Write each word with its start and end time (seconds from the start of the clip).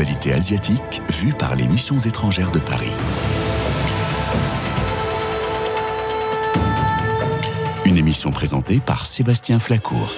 asiatique 0.00 1.02
vue 1.10 1.32
par 1.32 1.56
les 1.56 1.66
missions 1.66 1.98
étrangères 1.98 2.52
de 2.52 2.60
Paris. 2.60 2.92
Une 7.84 7.96
émission 7.96 8.30
présentée 8.30 8.78
par 8.78 9.06
Sébastien 9.06 9.58
Flacourt. 9.58 10.14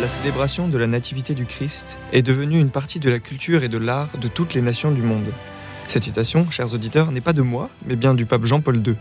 La 0.00 0.08
célébration 0.08 0.68
de 0.68 0.78
la 0.78 0.86
Nativité 0.86 1.34
du 1.34 1.44
Christ 1.44 1.98
est 2.12 2.22
devenue 2.22 2.60
une 2.60 2.70
partie 2.70 3.00
de 3.00 3.10
la 3.10 3.18
culture 3.18 3.64
et 3.64 3.68
de 3.68 3.78
l'art 3.78 4.16
de 4.16 4.28
toutes 4.28 4.54
les 4.54 4.62
nations 4.62 4.92
du 4.92 5.02
monde. 5.02 5.26
Cette 5.88 6.04
citation, 6.04 6.48
chers 6.50 6.72
auditeurs, 6.72 7.10
n'est 7.10 7.20
pas 7.20 7.32
de 7.32 7.42
moi, 7.42 7.68
mais 7.86 7.96
bien 7.96 8.14
du 8.14 8.26
pape 8.26 8.44
Jean-Paul 8.44 8.76
II. 8.76 8.94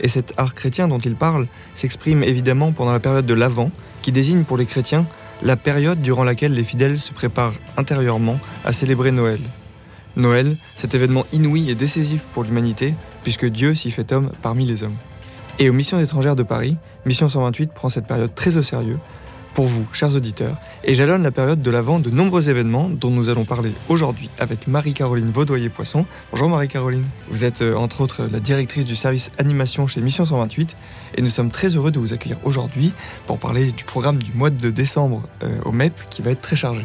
Et 0.00 0.08
cet 0.08 0.34
art 0.36 0.54
chrétien 0.54 0.88
dont 0.88 0.98
il 0.98 1.14
parle 1.14 1.46
s'exprime 1.74 2.22
évidemment 2.22 2.72
pendant 2.72 2.92
la 2.92 3.00
période 3.00 3.26
de 3.26 3.34
l'Avent, 3.34 3.70
qui 4.02 4.12
désigne 4.12 4.44
pour 4.44 4.58
les 4.58 4.66
chrétiens 4.66 5.06
la 5.42 5.56
période 5.56 6.00
durant 6.00 6.24
laquelle 6.24 6.54
les 6.54 6.64
fidèles 6.64 7.00
se 7.00 7.12
préparent 7.12 7.54
intérieurement 7.76 8.38
à 8.64 8.72
célébrer 8.72 9.10
Noël. 9.10 9.40
Noël, 10.16 10.56
cet 10.76 10.94
événement 10.94 11.24
inouï 11.32 11.70
et 11.70 11.74
décisif 11.74 12.22
pour 12.32 12.44
l'humanité, 12.44 12.94
puisque 13.22 13.46
Dieu 13.46 13.74
s'y 13.74 13.90
fait 13.90 14.12
homme 14.12 14.30
parmi 14.42 14.66
les 14.66 14.82
hommes. 14.82 14.96
Et 15.58 15.68
aux 15.68 15.72
missions 15.72 16.00
étrangères 16.00 16.36
de 16.36 16.42
Paris, 16.42 16.76
Mission 17.06 17.28
128 17.28 17.72
prend 17.72 17.88
cette 17.88 18.06
période 18.06 18.34
très 18.34 18.56
au 18.56 18.62
sérieux 18.62 18.98
pour 19.54 19.66
vous, 19.66 19.86
chers 19.92 20.14
auditeurs, 20.14 20.56
et 20.84 20.94
jalonne 20.94 21.22
la 21.22 21.30
période 21.30 21.62
de 21.62 21.70
l'avant 21.70 21.98
de 21.98 22.10
nombreux 22.10 22.48
événements 22.48 22.88
dont 22.88 23.10
nous 23.10 23.28
allons 23.28 23.44
parler 23.44 23.72
aujourd'hui 23.88 24.30
avec 24.38 24.66
Marie-Caroline 24.66 25.30
Vaudoyer-Poisson. 25.30 26.06
Bonjour 26.30 26.48
Marie-Caroline, 26.48 27.04
vous 27.30 27.44
êtes 27.44 27.62
euh, 27.62 27.74
entre 27.74 28.00
autres 28.00 28.28
la 28.30 28.40
directrice 28.40 28.86
du 28.86 28.96
service 28.96 29.30
animation 29.38 29.86
chez 29.86 30.00
Mission 30.00 30.24
128 30.24 30.76
et 31.16 31.22
nous 31.22 31.28
sommes 31.28 31.50
très 31.50 31.76
heureux 31.76 31.90
de 31.90 31.98
vous 31.98 32.12
accueillir 32.12 32.38
aujourd'hui 32.44 32.92
pour 33.26 33.38
parler 33.38 33.72
du 33.72 33.84
programme 33.84 34.22
du 34.22 34.32
mois 34.32 34.50
de 34.50 34.70
décembre 34.70 35.22
euh, 35.42 35.48
au 35.64 35.72
MEP 35.72 35.94
qui 36.10 36.22
va 36.22 36.30
être 36.30 36.42
très 36.42 36.56
chargé. 36.56 36.84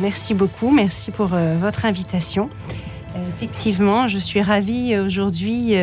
Merci 0.00 0.34
beaucoup, 0.34 0.70
merci 0.70 1.10
pour 1.10 1.30
euh, 1.32 1.56
votre 1.60 1.84
invitation. 1.84 2.50
Effectivement, 3.28 4.08
je 4.08 4.16
suis 4.16 4.40
ravie 4.40 4.96
aujourd'hui 4.96 5.74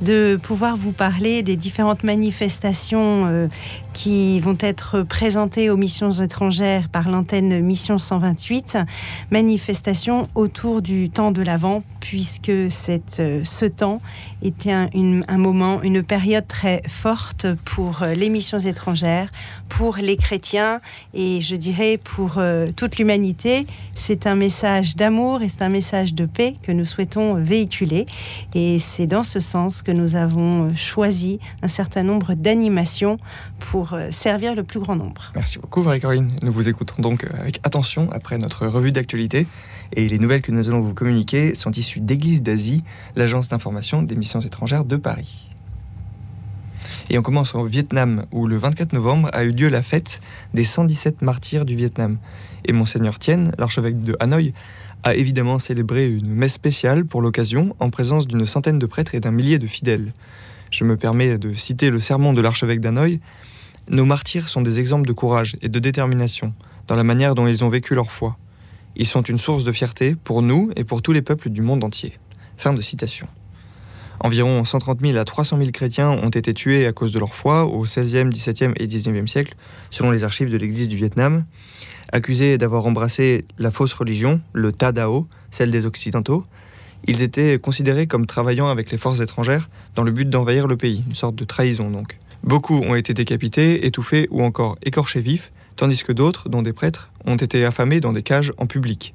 de 0.00 0.40
pouvoir 0.42 0.78
vous 0.78 0.92
parler 0.92 1.42
des 1.42 1.56
différentes 1.56 2.04
manifestations 2.04 3.50
qui 3.94 4.40
vont 4.40 4.58
être 4.60 5.02
présentés 5.02 5.70
aux 5.70 5.76
missions 5.76 6.10
étrangères 6.10 6.88
par 6.90 7.08
l'antenne 7.08 7.60
Mission 7.60 7.96
128, 7.96 8.76
manifestation 9.30 10.28
autour 10.34 10.82
du 10.82 11.08
temps 11.08 11.30
de 11.30 11.40
l'Avent, 11.40 11.82
puisque 12.00 12.52
cette, 12.68 13.20
euh, 13.20 13.40
ce 13.44 13.64
temps 13.64 14.02
était 14.42 14.72
un, 14.72 15.38
moment, 15.38 15.80
une 15.82 16.02
période 16.02 16.46
très 16.46 16.82
forte 16.86 17.46
pour 17.64 18.02
euh, 18.02 18.12
les 18.12 18.28
missions 18.28 18.58
étrangères, 18.58 19.30
pour 19.70 19.96
les 19.96 20.18
chrétiens 20.18 20.80
et 21.14 21.40
je 21.40 21.56
dirais 21.56 21.98
pour 22.02 22.34
euh, 22.36 22.68
toute 22.76 22.98
l'humanité. 22.98 23.66
C'est 23.96 24.26
un 24.26 24.34
message 24.34 24.96
d'amour 24.96 25.40
et 25.40 25.48
c'est 25.48 25.62
un 25.62 25.70
message 25.70 26.14
de 26.14 26.26
paix 26.26 26.56
que 26.62 26.72
nous 26.72 26.84
souhaitons 26.84 27.34
véhiculer. 27.34 28.06
Et 28.54 28.78
c'est 28.80 29.06
dans 29.06 29.24
ce 29.24 29.40
sens 29.40 29.80
que 29.80 29.92
nous 29.92 30.16
avons 30.16 30.74
choisi 30.74 31.38
un 31.62 31.68
certain 31.68 32.02
nombre 32.02 32.34
d'animations 32.34 33.18
pour 33.58 33.83
euh, 33.92 34.10
servir 34.10 34.54
le 34.54 34.64
plus 34.64 34.80
grand 34.80 34.96
nombre. 34.96 35.32
Merci 35.34 35.58
beaucoup 35.58 35.82
Marie-Caroline. 35.82 36.28
Nous 36.42 36.52
vous 36.52 36.68
écoutons 36.68 37.02
donc 37.02 37.24
euh, 37.24 37.28
avec 37.38 37.60
attention 37.62 38.10
après 38.10 38.38
notre 38.38 38.66
revue 38.66 38.92
d'actualité. 38.92 39.46
Et 39.92 40.08
les 40.08 40.18
nouvelles 40.18 40.42
que 40.42 40.50
nous 40.50 40.68
allons 40.68 40.80
vous 40.80 40.94
communiquer 40.94 41.54
sont 41.54 41.70
issues 41.72 42.00
d'Église 42.00 42.42
d'Asie, 42.42 42.82
l'agence 43.16 43.48
d'information 43.48 44.02
des 44.02 44.16
missions 44.16 44.40
étrangères 44.40 44.84
de 44.84 44.96
Paris. 44.96 45.50
Et 47.10 47.18
on 47.18 47.22
commence 47.22 47.54
au 47.54 47.64
Vietnam, 47.64 48.24
où 48.32 48.46
le 48.46 48.56
24 48.56 48.94
novembre 48.94 49.28
a 49.32 49.44
eu 49.44 49.52
lieu 49.52 49.68
la 49.68 49.82
fête 49.82 50.20
des 50.54 50.64
117 50.64 51.20
martyrs 51.22 51.64
du 51.64 51.76
Vietnam. 51.76 52.18
Et 52.64 52.72
Monseigneur 52.72 53.18
Tien, 53.18 53.50
l'archevêque 53.58 54.02
de 54.02 54.16
Hanoï, 54.20 54.54
a 55.02 55.14
évidemment 55.14 55.58
célébré 55.58 56.10
une 56.10 56.30
messe 56.30 56.54
spéciale 56.54 57.04
pour 57.04 57.20
l'occasion 57.20 57.76
en 57.78 57.90
présence 57.90 58.26
d'une 58.26 58.46
centaine 58.46 58.78
de 58.78 58.86
prêtres 58.86 59.14
et 59.14 59.20
d'un 59.20 59.32
millier 59.32 59.58
de 59.58 59.66
fidèles. 59.66 60.14
Je 60.70 60.84
me 60.84 60.96
permets 60.96 61.36
de 61.36 61.52
citer 61.54 61.90
le 61.90 62.00
sermon 62.00 62.32
de 62.32 62.40
l'archevêque 62.40 62.80
d'Hanoï 62.80 63.20
nos 63.88 64.06
martyrs 64.06 64.48
sont 64.48 64.62
des 64.62 64.80
exemples 64.80 65.06
de 65.06 65.12
courage 65.12 65.56
et 65.60 65.68
de 65.68 65.78
détermination 65.78 66.54
dans 66.86 66.96
la 66.96 67.04
manière 67.04 67.34
dont 67.34 67.46
ils 67.46 67.64
ont 67.64 67.68
vécu 67.68 67.94
leur 67.94 68.10
foi. 68.10 68.38
Ils 68.96 69.06
sont 69.06 69.22
une 69.22 69.38
source 69.38 69.64
de 69.64 69.72
fierté 69.72 70.14
pour 70.14 70.40
nous 70.40 70.70
et 70.76 70.84
pour 70.84 71.02
tous 71.02 71.12
les 71.12 71.22
peuples 71.22 71.50
du 71.50 71.60
monde 71.60 71.84
entier. 71.84 72.18
Fin 72.56 72.72
de 72.72 72.80
citation. 72.80 73.26
Environ 74.20 74.64
130 74.64 75.00
000 75.02 75.18
à 75.18 75.24
300 75.24 75.58
000 75.58 75.70
chrétiens 75.70 76.10
ont 76.10 76.30
été 76.30 76.54
tués 76.54 76.86
à 76.86 76.92
cause 76.92 77.12
de 77.12 77.18
leur 77.18 77.34
foi 77.34 77.66
au 77.66 77.82
XVIe, 77.82 78.24
XVIIe 78.24 78.72
et 78.76 78.86
XIXe 78.86 79.30
siècle, 79.30 79.54
selon 79.90 80.10
les 80.10 80.24
archives 80.24 80.50
de 80.50 80.56
l'Église 80.56 80.88
du 80.88 80.96
Vietnam. 80.96 81.44
Accusés 82.12 82.56
d'avoir 82.56 82.86
embrassé 82.86 83.44
la 83.58 83.70
fausse 83.70 83.92
religion, 83.92 84.40
le 84.52 84.72
Ta 84.72 84.92
Dao, 84.92 85.26
celle 85.50 85.70
des 85.70 85.84
Occidentaux, 85.84 86.46
ils 87.06 87.22
étaient 87.22 87.58
considérés 87.58 88.06
comme 88.06 88.24
travaillant 88.24 88.68
avec 88.68 88.90
les 88.90 88.98
forces 88.98 89.20
étrangères 89.20 89.68
dans 89.94 90.04
le 90.04 90.10
but 90.12 90.30
d'envahir 90.30 90.68
le 90.68 90.76
pays, 90.76 91.04
une 91.06 91.14
sorte 91.14 91.34
de 91.34 91.44
trahison 91.44 91.90
donc. 91.90 92.18
Beaucoup 92.44 92.74
ont 92.74 92.94
été 92.94 93.14
décapités, 93.14 93.86
étouffés 93.86 94.28
ou 94.30 94.44
encore 94.44 94.76
écorchés 94.82 95.20
vifs, 95.20 95.50
tandis 95.76 96.04
que 96.04 96.12
d'autres, 96.12 96.50
dont 96.50 96.60
des 96.60 96.74
prêtres, 96.74 97.10
ont 97.24 97.36
été 97.36 97.64
affamés 97.64 98.00
dans 98.00 98.12
des 98.12 98.22
cages 98.22 98.52
en 98.58 98.66
public. 98.66 99.14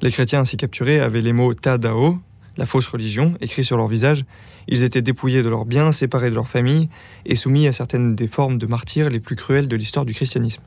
Les 0.00 0.10
chrétiens 0.10 0.40
ainsi 0.40 0.56
capturés 0.56 0.98
avaient 0.98 1.20
les 1.20 1.34
mots 1.34 1.52
Ta 1.52 1.76
Dao, 1.76 2.18
la 2.56 2.64
fausse 2.64 2.86
religion, 2.86 3.34
écrits 3.42 3.64
sur 3.64 3.76
leur 3.76 3.86
visage. 3.86 4.24
Ils 4.66 4.82
étaient 4.82 5.02
dépouillés 5.02 5.42
de 5.42 5.50
leurs 5.50 5.66
biens, 5.66 5.92
séparés 5.92 6.30
de 6.30 6.34
leur 6.34 6.48
famille 6.48 6.88
et 7.26 7.36
soumis 7.36 7.66
à 7.66 7.72
certaines 7.74 8.14
des 8.14 8.28
formes 8.28 8.56
de 8.56 8.66
martyrs 8.66 9.10
les 9.10 9.20
plus 9.20 9.36
cruelles 9.36 9.68
de 9.68 9.76
l'histoire 9.76 10.06
du 10.06 10.14
christianisme. 10.14 10.62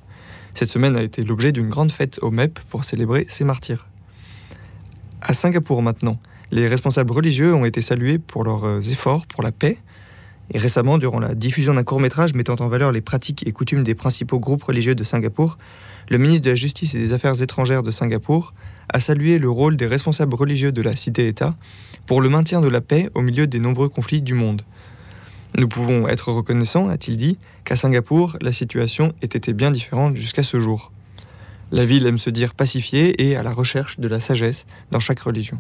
Cette 0.54 0.70
semaine 0.70 0.96
a 0.96 1.02
été 1.02 1.24
l'objet 1.24 1.52
d'une 1.52 1.68
grande 1.68 1.92
fête 1.92 2.20
au 2.22 2.30
MEP 2.30 2.60
pour 2.70 2.84
célébrer 2.84 3.26
ces 3.28 3.44
martyrs. 3.44 3.88
À 5.22 5.34
Singapour 5.34 5.82
maintenant, 5.82 6.20
les 6.52 6.68
responsables 6.68 7.12
religieux 7.12 7.56
ont 7.56 7.66
été 7.66 7.82
salués 7.82 8.20
pour 8.20 8.44
leurs 8.44 8.92
efforts 8.92 9.26
pour 9.26 9.42
la 9.42 9.52
paix 9.52 9.80
et 10.54 10.58
récemment, 10.58 10.98
durant 10.98 11.20
la 11.20 11.36
diffusion 11.36 11.74
d'un 11.74 11.84
court 11.84 12.00
métrage 12.00 12.34
mettant 12.34 12.56
en 12.60 12.68
valeur 12.68 12.92
les 12.92 13.02
pratiques 13.02 13.46
et 13.48 13.52
coutumes 13.52 13.84
des 13.84 13.96
principaux 13.96 14.40
groupes 14.40 14.64
religieux 14.64 14.96
de 14.96 15.04
Singapour, 15.04 15.58
le 16.10 16.18
ministre 16.18 16.46
de 16.46 16.52
la 16.52 16.56
Justice 16.56 16.96
et 16.96 17.00
des 17.00 17.14
Affaires 17.14 17.42
étrangères 17.42 17.84
de 17.84 17.92
Singapour 17.92 18.54
a 18.90 19.00
salué 19.00 19.40
le 19.40 19.50
rôle 19.50 19.76
des 19.76 19.88
responsables 19.88 20.36
religieux 20.36 20.72
de 20.72 20.82
la 20.82 20.96
cité-État 20.96 21.56
pour 22.06 22.22
le 22.22 22.30
maintien 22.30 22.62
de 22.62 22.68
la 22.70 22.80
paix 22.80 23.10
au 23.14 23.22
milieu 23.22 23.46
des 23.46 23.60
nombreux 23.60 23.90
conflits 23.90 24.22
du 24.22 24.34
monde. 24.34 24.62
Nous 25.58 25.68
pouvons 25.68 26.08
être 26.08 26.32
reconnaissants, 26.32 26.88
a-t-il 26.88 27.18
dit, 27.18 27.38
qu'à 27.66 27.76
Singapour, 27.76 28.38
la 28.42 28.52
situation 28.54 29.14
ait 29.22 29.26
été 29.26 29.54
bien 29.54 29.72
différente 29.72 30.16
jusqu'à 30.16 30.44
ce 30.44 30.60
jour. 30.60 30.92
La 31.72 31.84
ville 31.84 32.06
aime 32.08 32.18
se 32.18 32.30
dire 32.30 32.54
pacifiée 32.54 33.28
et 33.28 33.36
à 33.36 33.44
la 33.44 33.52
recherche 33.52 34.00
de 34.00 34.08
la 34.08 34.22
sagesse 34.22 34.66
dans 34.92 35.02
chaque 35.02 35.20
religion. 35.20 35.60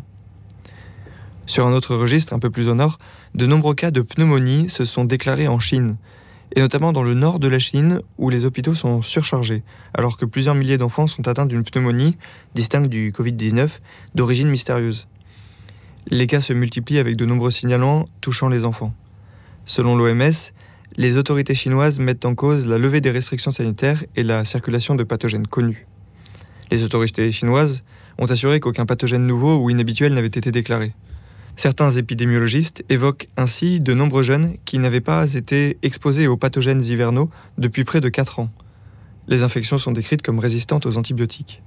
Sur 1.46 1.66
un 1.66 1.74
autre 1.74 1.96
registre, 1.96 2.34
un 2.34 2.40
peu 2.40 2.50
plus 2.50 2.70
au 2.70 2.76
nord, 2.76 3.00
de 3.36 3.46
nombreux 3.46 3.76
cas 3.76 3.92
de 3.92 4.02
pneumonie 4.02 4.70
se 4.70 4.86
sont 4.86 5.06
déclarés 5.06 5.48
en 5.48 5.60
Chine, 5.60 5.98
et 6.56 6.62
notamment 6.62 6.94
dans 6.94 7.04
le 7.04 7.14
nord 7.14 7.40
de 7.40 7.48
la 7.48 7.60
Chine, 7.60 8.02
où 8.18 8.30
les 8.30 8.46
hôpitaux 8.46 8.76
sont 8.76 9.02
surchargés, 9.02 9.64
alors 9.94 10.18
que 10.18 10.26
plusieurs 10.26 10.56
milliers 10.56 10.78
d'enfants 10.78 11.08
sont 11.08 11.28
atteints 11.28 11.46
d'une 11.46 11.64
pneumonie, 11.64 12.18
distincte 12.56 12.90
du 12.90 13.12
Covid-19, 13.12 13.70
d'origine 14.16 14.50
mystérieuse. 14.50 15.08
Les 16.10 16.28
cas 16.28 16.42
se 16.42 16.54
multiplient 16.54 17.00
avec 17.00 17.18
de 17.18 17.26
nombreux 17.26 17.52
signalements 17.52 18.08
touchant 18.22 18.48
les 18.48 18.64
enfants. 18.64 18.94
Selon 19.66 19.96
l'OMS, 19.96 20.54
les 20.96 21.18
autorités 21.18 21.54
chinoises 21.54 22.00
mettent 22.00 22.26
en 22.26 22.34
cause 22.34 22.66
la 22.66 22.78
levée 22.78 23.02
des 23.02 23.12
restrictions 23.12 23.52
sanitaires 23.52 24.04
et 24.16 24.24
la 24.24 24.46
circulation 24.46 24.96
de 24.96 25.04
pathogènes 25.04 25.48
connus. 25.48 25.86
Les 26.72 26.84
autorités 26.84 27.32
chinoises 27.32 27.84
ont 28.18 28.26
assuré 28.26 28.60
qu'aucun 28.60 28.86
pathogène 28.86 29.28
nouveau 29.28 29.58
ou 29.58 29.70
inhabituel 29.70 30.14
n'avait 30.14 30.28
été 30.28 30.52
déclaré. 30.52 30.94
Certains 31.58 31.90
épidémiologistes 31.90 32.86
évoquent 32.88 33.28
ainsi 33.36 33.80
de 33.80 33.96
nombreux 33.96 34.22
jeunes 34.22 34.58
qui 34.64 34.78
n'avaient 34.78 35.02
pas 35.02 35.34
été 35.34 35.80
exposés 35.82 36.28
aux 36.28 36.38
pathogènes 36.38 36.84
hivernaux 36.84 37.32
depuis 37.58 37.84
près 37.84 38.00
de 38.00 38.10
4 38.10 38.40
ans. 38.40 38.50
Les 39.28 39.42
infections 39.42 39.80
sont 39.80 39.92
décrites 39.92 40.22
comme 40.22 40.38
résistantes 40.38 40.86
aux 40.86 40.98
antibiotiques. 40.98 41.64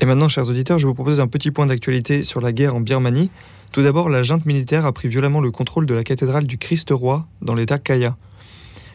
Et 0.00 0.06
maintenant, 0.06 0.30
chers 0.30 0.48
auditeurs, 0.48 0.78
je 0.78 0.86
vous 0.86 0.94
propose 0.94 1.20
un 1.20 1.26
petit 1.26 1.50
point 1.50 1.66
d'actualité 1.66 2.22
sur 2.22 2.40
la 2.40 2.52
guerre 2.52 2.74
en 2.74 2.80
Birmanie. 2.80 3.30
Tout 3.72 3.82
d'abord, 3.82 4.08
la 4.08 4.22
junte 4.22 4.46
militaire 4.46 4.86
a 4.86 4.92
pris 4.92 5.08
violemment 5.08 5.42
le 5.42 5.50
contrôle 5.50 5.84
de 5.84 5.92
la 5.92 6.02
cathédrale 6.02 6.46
du 6.46 6.56
Christ-Roi 6.56 7.28
dans 7.42 7.54
l'état 7.54 7.78
Kaya. 7.78 8.16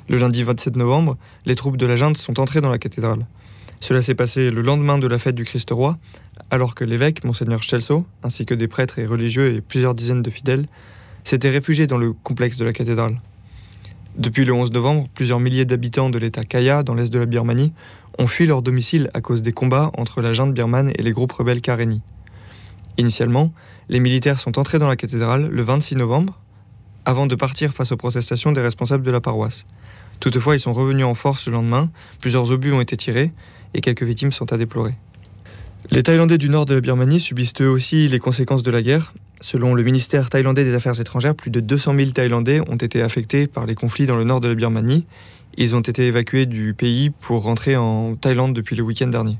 Le 0.09 0.17
lundi 0.17 0.41
27 0.41 0.75
novembre, 0.75 1.17
les 1.45 1.53
troupes 1.53 1.77
de 1.77 1.85
la 1.85 1.97
junte 1.97 2.17
sont 2.17 2.39
entrées 2.39 2.61
dans 2.61 2.71
la 2.71 2.79
cathédrale. 2.79 3.27
Cela 3.81 4.03
s'est 4.03 4.13
passé 4.13 4.51
le 4.51 4.61
lendemain 4.61 4.99
de 4.99 5.07
la 5.07 5.17
fête 5.17 5.33
du 5.33 5.43
Christ-Roi, 5.43 5.97
alors 6.51 6.75
que 6.75 6.83
l'évêque, 6.83 7.23
monseigneur 7.23 7.63
Chelso, 7.63 8.05
ainsi 8.21 8.45
que 8.45 8.53
des 8.53 8.67
prêtres 8.67 8.99
et 8.99 9.07
religieux 9.07 9.55
et 9.55 9.61
plusieurs 9.61 9.95
dizaines 9.95 10.21
de 10.21 10.29
fidèles, 10.29 10.67
s'étaient 11.23 11.49
réfugiés 11.49 11.87
dans 11.87 11.97
le 11.97 12.13
complexe 12.13 12.57
de 12.57 12.65
la 12.65 12.73
cathédrale. 12.73 13.19
Depuis 14.15 14.45
le 14.45 14.53
11 14.53 14.71
novembre, 14.71 15.07
plusieurs 15.15 15.39
milliers 15.39 15.65
d'habitants 15.65 16.11
de 16.11 16.19
l'État 16.19 16.45
Kaya, 16.45 16.83
dans 16.83 16.93
l'est 16.93 17.11
de 17.11 17.17
la 17.17 17.25
Birmanie, 17.25 17.73
ont 18.19 18.27
fui 18.27 18.45
leur 18.45 18.61
domicile 18.61 19.09
à 19.15 19.21
cause 19.21 19.41
des 19.41 19.51
combats 19.51 19.91
entre 19.97 20.21
la 20.21 20.33
junte 20.33 20.53
birmane 20.53 20.91
et 20.93 21.01
les 21.01 21.11
groupes 21.11 21.31
rebelles 21.31 21.61
Karéni. 21.61 22.01
Initialement, 22.97 23.51
les 23.89 23.99
militaires 23.99 24.39
sont 24.39 24.59
entrés 24.59 24.77
dans 24.77 24.87
la 24.87 24.95
cathédrale 24.95 25.47
le 25.47 25.61
26 25.63 25.95
novembre, 25.95 26.39
avant 27.05 27.25
de 27.25 27.33
partir 27.33 27.73
face 27.73 27.91
aux 27.91 27.97
protestations 27.97 28.51
des 28.51 28.61
responsables 28.61 29.03
de 29.03 29.11
la 29.11 29.21
paroisse. 29.21 29.65
Toutefois, 30.19 30.55
ils 30.55 30.59
sont 30.59 30.73
revenus 30.73 31.05
en 31.05 31.15
force 31.15 31.47
le 31.47 31.53
lendemain, 31.53 31.89
plusieurs 32.19 32.51
obus 32.51 32.73
ont 32.73 32.81
été 32.81 32.95
tirés 32.95 33.31
et 33.73 33.81
quelques 33.81 34.03
victimes 34.03 34.31
sont 34.31 34.51
à 34.53 34.57
déplorer. 34.57 34.93
Les 35.89 36.03
Thaïlandais 36.03 36.37
du 36.37 36.49
nord 36.49 36.65
de 36.65 36.75
la 36.75 36.81
Birmanie 36.81 37.19
subissent 37.19 37.59
eux 37.61 37.69
aussi 37.69 38.07
les 38.07 38.19
conséquences 38.19 38.63
de 38.63 38.71
la 38.71 38.81
guerre. 38.81 39.13
Selon 39.41 39.73
le 39.73 39.81
ministère 39.81 40.29
thaïlandais 40.29 40.63
des 40.63 40.75
Affaires 40.75 40.99
étrangères, 40.99 41.33
plus 41.33 41.49
de 41.49 41.59
200 41.59 41.95
000 41.95 42.11
Thaïlandais 42.11 42.61
ont 42.69 42.75
été 42.75 43.01
affectés 43.01 43.47
par 43.47 43.65
les 43.65 43.73
conflits 43.73 44.05
dans 44.05 44.15
le 44.15 44.23
nord 44.23 44.39
de 44.39 44.47
la 44.47 44.55
Birmanie. 44.55 45.05
Ils 45.57 45.75
ont 45.75 45.81
été 45.81 46.05
évacués 46.05 46.45
du 46.45 46.73
pays 46.73 47.09
pour 47.09 47.43
rentrer 47.43 47.75
en 47.75 48.15
Thaïlande 48.15 48.53
depuis 48.53 48.75
le 48.75 48.83
week-end 48.83 49.07
dernier. 49.07 49.37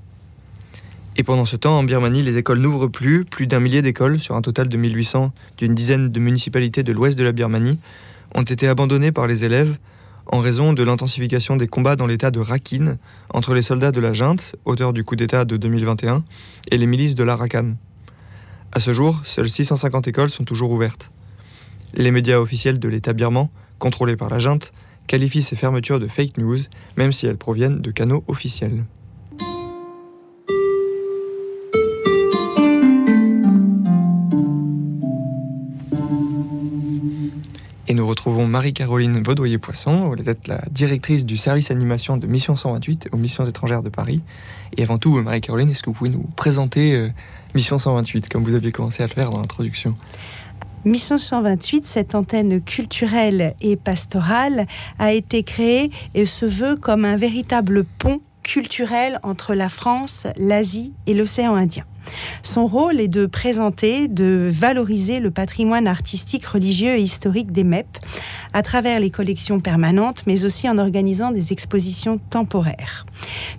Et 1.18 1.24
pendant 1.24 1.46
ce 1.46 1.56
temps, 1.56 1.78
en 1.78 1.84
Birmanie, 1.84 2.24
les 2.24 2.38
écoles 2.38 2.60
n'ouvrent 2.60 2.88
plus. 2.88 3.26
Plus 3.26 3.46
d'un 3.46 3.60
millier 3.60 3.82
d'écoles, 3.82 4.20
sur 4.20 4.36
un 4.36 4.42
total 4.42 4.70
de 4.70 4.78
1800 4.78 5.32
d'une 5.58 5.76
dizaine 5.76 6.10
de 6.10 6.20
municipalités 6.20 6.84
de 6.84 6.92
l'ouest 6.92 7.18
de 7.18 7.24
la 7.24 7.32
Birmanie, 7.32 7.78
ont 8.34 8.42
été 8.42 8.68
abandonnées 8.68 9.12
par 9.12 9.28
les 9.28 9.44
élèves 9.44 9.78
en 10.32 10.40
raison 10.40 10.72
de 10.72 10.82
l'intensification 10.82 11.58
des 11.58 11.68
combats 11.68 11.98
dans 11.98 12.08
l'état 12.08 12.32
de 12.32 12.40
Rakhine 12.40 12.98
entre 13.34 13.54
les 13.54 13.62
soldats 13.62 13.92
de 13.92 14.00
la 14.00 14.14
junte, 14.14 14.56
auteur 14.64 14.94
du 14.94 15.04
coup 15.04 15.18
d'État 15.18 15.44
de 15.44 15.58
2021, 15.58 16.24
et 16.72 16.78
les 16.78 16.86
milices 16.86 17.16
de 17.16 17.24
l'Arakan. 17.24 17.76
À 18.72 18.80
ce 18.80 18.94
jour, 18.94 19.20
seules 19.26 19.50
650 19.50 20.08
écoles 20.08 20.30
sont 20.30 20.46
toujours 20.46 20.72
ouvertes. 20.72 21.12
Les 21.94 22.12
médias 22.12 22.40
officiels 22.40 22.80
de 22.80 22.88
l'État 22.88 23.12
birman, 23.12 23.50
contrôlés 23.78 24.16
par 24.16 24.30
la 24.30 24.40
junte, 24.40 24.72
qualifient 25.08 25.44
ces 25.44 25.58
fermetures 25.58 26.00
de 26.00 26.08
fake 26.08 26.38
news, 26.38 26.60
même 26.96 27.12
si 27.12 27.28
elles 27.28 27.38
proviennent 27.38 27.82
de 27.82 27.92
canaux 27.92 28.24
officiels. 28.28 28.86
Nous 38.02 38.08
retrouvons 38.08 38.48
Marie-Caroline 38.48 39.22
Vaudoyer-Poisson. 39.22 40.16
Vous 40.18 40.28
êtes 40.28 40.48
la 40.48 40.60
directrice 40.72 41.24
du 41.24 41.38
service 41.38 41.70
animation 41.70 42.18
de 42.18 42.26
Mission 42.26 42.56
128 42.56 43.10
aux 43.12 43.18
missions 43.18 43.46
étrangères 43.46 43.84
de 43.84 43.90
Paris. 43.90 44.24
Et 44.76 44.82
avant 44.82 44.98
tout, 44.98 45.22
Marie-Caroline, 45.22 45.70
est-ce 45.70 45.84
que 45.84 45.92
vous 45.92 45.94
pouvez 45.94 46.10
nous 46.10 46.28
présenter 46.36 46.96
euh, 46.96 47.10
Mission 47.54 47.78
128, 47.78 48.28
comme 48.28 48.44
vous 48.44 48.56
aviez 48.56 48.72
commencé 48.72 49.04
à 49.04 49.06
le 49.06 49.14
faire 49.14 49.30
dans 49.30 49.40
l'introduction? 49.40 49.94
Mission 50.84 51.20
128, 51.20 51.86
cette 51.86 52.16
antenne 52.16 52.60
culturelle 52.60 53.54
et 53.62 53.76
pastorale, 53.76 54.66
a 54.98 55.14
été 55.14 55.44
créée 55.44 55.92
et 56.16 56.26
se 56.26 56.48
veut 56.48 56.78
comme 56.78 57.06
un 57.06 57.18
véritable 57.18 57.84
pont 57.84 58.20
culturel 58.42 59.20
entre 59.22 59.54
la 59.54 59.70
France, 59.70 60.26
l'Asie 60.38 60.92
et 61.06 61.14
l'océan 61.14 61.54
Indien. 61.54 61.86
Son 62.44 62.68
rôle 62.68 63.00
est 63.00 63.08
de 63.08 63.26
présenter, 63.26 64.08
de 64.08 64.50
valoriser 64.52 65.20
le 65.20 65.32
patrimoine 65.32 65.88
artistique, 65.88 66.46
religieux 66.46 66.98
et 66.98 67.02
historique 67.02 67.52
des 67.52 67.64
MEP 67.64 67.88
à 68.54 68.62
travers 68.62 69.00
les 69.00 69.10
collections 69.10 69.60
permanentes, 69.60 70.24
mais 70.28 70.46
aussi 70.46 70.70
en 70.70 70.78
organisant 70.78 71.32
des 71.32 71.54
expositions 71.54 72.20
temporaires. 72.30 73.06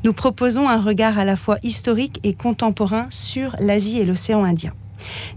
Nous 0.05 0.13
proposons 0.13 0.69
un 0.69 0.81
regard 0.81 1.19
à 1.19 1.25
la 1.25 1.37
fois 1.37 1.59
historique 1.63 2.21
et 2.25 2.35
contemporain 2.35 3.07
sur 3.11 3.57
l'Asie 3.61 3.99
et 3.99 4.05
l'océan 4.05 4.45
Indien. 4.45 4.73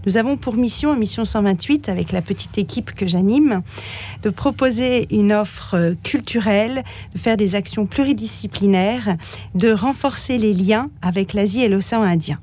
Nous 0.06 0.16
avons 0.16 0.36
pour 0.36 0.54
mission, 0.54 0.94
mission 0.96 1.24
128, 1.24 1.88
avec 1.88 2.12
la 2.12 2.22
petite 2.22 2.58
équipe 2.58 2.92
que 2.92 3.06
j'anime, 3.06 3.62
de 4.22 4.30
proposer 4.30 5.06
une 5.14 5.32
offre 5.32 5.94
culturelle, 6.02 6.84
de 7.14 7.18
faire 7.18 7.36
des 7.36 7.54
actions 7.54 7.86
pluridisciplinaires, 7.86 9.16
de 9.54 9.72
renforcer 9.72 10.38
les 10.38 10.52
liens 10.52 10.90
avec 11.02 11.32
l'Asie 11.32 11.62
et 11.62 11.68
l'océan 11.68 12.02
Indien. 12.02 12.38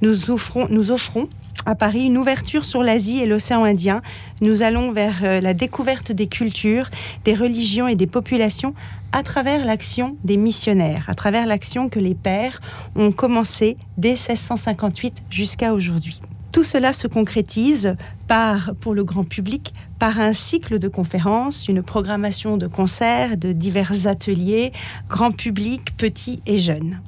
Nous 0.00 0.30
offrons, 0.30 1.28
à 1.66 1.74
Paris 1.74 2.06
une 2.06 2.18
ouverture 2.18 2.64
sur 2.64 2.82
l'Asie 2.82 3.20
et 3.20 3.26
l'océan 3.26 3.64
Indien. 3.64 4.02
Nous 4.40 4.62
allons 4.62 4.90
vers 4.90 5.20
euh, 5.22 5.40
la 5.40 5.54
découverte 5.54 6.12
des 6.12 6.26
cultures, 6.26 6.88
des 7.24 7.34
religions 7.34 7.86
et 7.86 7.94
des 7.94 8.06
populations 8.06 8.74
à 9.12 9.22
travers 9.22 9.64
l'action 9.64 10.16
des 10.24 10.36
missionnaires, 10.36 11.04
à 11.08 11.14
travers 11.14 11.46
l'action 11.46 11.88
que 11.88 12.00
les 12.00 12.14
pères 12.14 12.60
ont 12.96 13.12
commencé 13.12 13.76
dès 13.98 14.10
1658 14.10 15.22
jusqu'à 15.30 15.74
aujourd'hui. 15.74 16.20
Tout 16.52 16.64
cela 16.64 16.92
se 16.92 17.06
concrétise 17.06 17.96
par, 18.28 18.74
pour 18.78 18.92
le 18.92 19.04
grand 19.04 19.24
public, 19.24 19.72
par 19.98 20.20
un 20.20 20.34
cycle 20.34 20.78
de 20.78 20.86
conférences, 20.86 21.66
une 21.66 21.82
programmation 21.82 22.58
de 22.58 22.66
concerts, 22.66 23.38
de 23.38 23.52
divers 23.52 24.06
ateliers, 24.06 24.72
grand 25.08 25.32
public, 25.32 25.96
petit 25.96 26.42
et 26.44 26.58
jeune. 26.58 27.00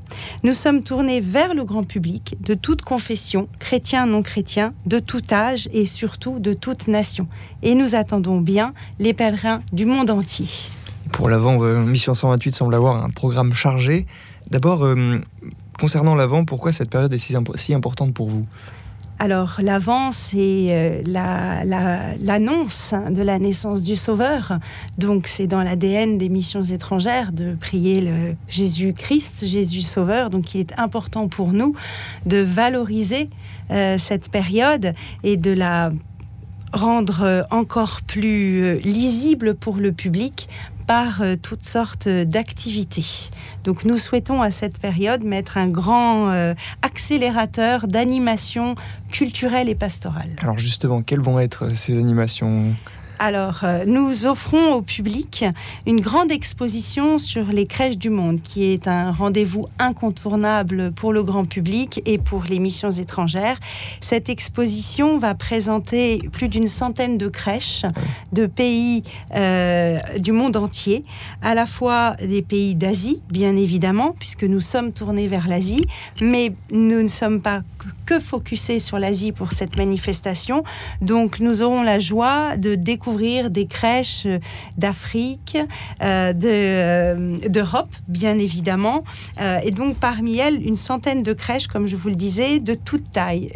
Nous 0.44 0.54
sommes 0.54 0.82
tournés 0.82 1.20
vers 1.20 1.54
le 1.54 1.64
grand 1.64 1.84
public 1.84 2.36
de 2.40 2.54
toute 2.54 2.80
confession, 2.80 3.46
chrétien, 3.58 4.06
non 4.06 4.22
chrétien, 4.22 4.72
de 4.86 4.98
tout 4.98 5.20
âge 5.30 5.68
et 5.74 5.84
surtout 5.84 6.38
de 6.38 6.54
toute 6.54 6.88
nation. 6.88 7.28
Et 7.62 7.74
nous 7.74 7.94
attendons 7.94 8.40
bien 8.40 8.72
les 8.98 9.12
pèlerins 9.12 9.60
du 9.74 9.84
monde 9.84 10.08
entier. 10.08 10.48
Pour 11.12 11.28
l'avant, 11.28 11.62
euh, 11.62 11.84
Mission 11.84 12.14
128 12.14 12.54
semble 12.54 12.74
avoir 12.74 13.04
un 13.04 13.10
programme 13.10 13.52
chargé. 13.52 14.06
D'abord, 14.50 14.84
euh, 14.84 15.18
concernant 15.78 16.14
l'avant, 16.14 16.46
pourquoi 16.46 16.72
cette 16.72 16.88
période 16.88 17.12
est 17.12 17.56
si 17.56 17.74
importante 17.74 18.14
pour 18.14 18.30
vous? 18.30 18.46
Alors 19.18 19.58
l'avant, 19.62 20.12
c'est 20.12 20.66
euh, 20.70 21.02
l'annonce 22.20 22.94
de 23.10 23.22
la 23.22 23.38
naissance 23.38 23.82
du 23.82 23.96
Sauveur. 23.96 24.58
Donc 24.98 25.28
c'est 25.28 25.46
dans 25.46 25.62
l'ADN 25.62 26.18
des 26.18 26.28
missions 26.28 26.62
étrangères 26.62 27.32
de 27.32 27.54
prier 27.54 28.00
le 28.00 28.34
Jésus-Christ, 28.48 29.46
Jésus 29.46 29.82
Sauveur. 29.82 30.30
Donc 30.30 30.54
il 30.54 30.60
est 30.60 30.78
important 30.78 31.28
pour 31.28 31.52
nous 31.52 31.74
de 32.26 32.38
valoriser 32.38 33.30
euh, 33.70 33.98
cette 33.98 34.30
période 34.30 34.94
et 35.22 35.36
de 35.36 35.52
la 35.52 35.92
rendre 36.72 37.46
encore 37.50 38.00
plus 38.02 38.64
euh, 38.64 38.74
lisible 38.84 39.54
pour 39.54 39.76
le 39.76 39.92
public 39.92 40.48
par 40.86 41.22
euh, 41.22 41.36
toutes 41.40 41.64
sortes 41.64 42.08
d'activités. 42.08 43.30
Donc 43.64 43.84
nous 43.84 43.98
souhaitons 43.98 44.42
à 44.42 44.50
cette 44.50 44.78
période 44.78 45.24
mettre 45.24 45.58
un 45.58 45.68
grand 45.68 46.30
euh, 46.30 46.54
accélérateur 46.82 47.86
d'animation 47.88 48.74
culturelle 49.10 49.68
et 49.68 49.74
pastorale. 49.74 50.28
Alors 50.38 50.58
justement, 50.58 51.02
quelles 51.02 51.20
vont 51.20 51.38
être 51.38 51.74
ces 51.74 51.98
animations? 51.98 52.74
Alors, 53.18 53.60
euh, 53.62 53.84
nous 53.86 54.26
offrons 54.26 54.74
au 54.74 54.82
public 54.82 55.44
une 55.86 56.00
grande 56.00 56.32
exposition 56.32 57.18
sur 57.18 57.46
les 57.46 57.66
crèches 57.66 57.96
du 57.96 58.10
monde, 58.10 58.42
qui 58.42 58.64
est 58.72 58.88
un 58.88 59.12
rendez-vous 59.12 59.68
incontournable 59.78 60.90
pour 60.92 61.12
le 61.12 61.22
grand 61.22 61.44
public 61.44 62.02
et 62.06 62.18
pour 62.18 62.42
les 62.44 62.58
missions 62.58 62.90
étrangères. 62.90 63.60
Cette 64.00 64.28
exposition 64.28 65.18
va 65.18 65.34
présenter 65.34 66.22
plus 66.32 66.48
d'une 66.48 66.66
centaine 66.66 67.16
de 67.16 67.28
crèches 67.28 67.84
de 68.32 68.46
pays 68.46 69.04
euh, 69.34 69.98
du 70.18 70.32
monde 70.32 70.56
entier, 70.56 71.04
à 71.40 71.54
la 71.54 71.66
fois 71.66 72.16
des 72.16 72.42
pays 72.42 72.74
d'Asie, 72.74 73.22
bien 73.30 73.54
évidemment, 73.54 74.16
puisque 74.18 74.44
nous 74.44 74.60
sommes 74.60 74.92
tournés 74.92 75.28
vers 75.28 75.46
l'Asie, 75.46 75.86
mais 76.20 76.52
nous 76.72 77.02
ne 77.02 77.08
sommes 77.08 77.40
pas 77.40 77.60
que 78.06 78.18
focusés 78.18 78.80
sur 78.80 78.98
l'Asie 78.98 79.32
pour 79.32 79.52
cette 79.52 79.76
manifestation. 79.76 80.64
Donc, 81.00 81.38
nous 81.38 81.62
aurons 81.62 81.82
la 81.82 81.98
joie 81.98 82.56
de 82.56 82.74
découvrir 82.74 83.03
des 83.50 83.66
crèches 83.66 84.22
euh, 84.26 84.38
d'Afrique, 84.78 85.58
euh, 86.02 86.32
euh, 86.44 87.36
d'Europe, 87.48 87.90
bien 88.08 88.38
évidemment. 88.38 89.04
et 89.62 89.70
donc, 89.70 89.96
parmi 89.96 90.38
elles, 90.38 90.66
une 90.66 90.76
centaine 90.76 91.22
de 91.22 91.32
crèches, 91.32 91.66
comme 91.66 91.86
je 91.86 91.96
vous 91.96 92.08
le 92.08 92.14
disais, 92.14 92.60
de 92.60 92.74
toute 92.74 93.12
taille. 93.12 93.50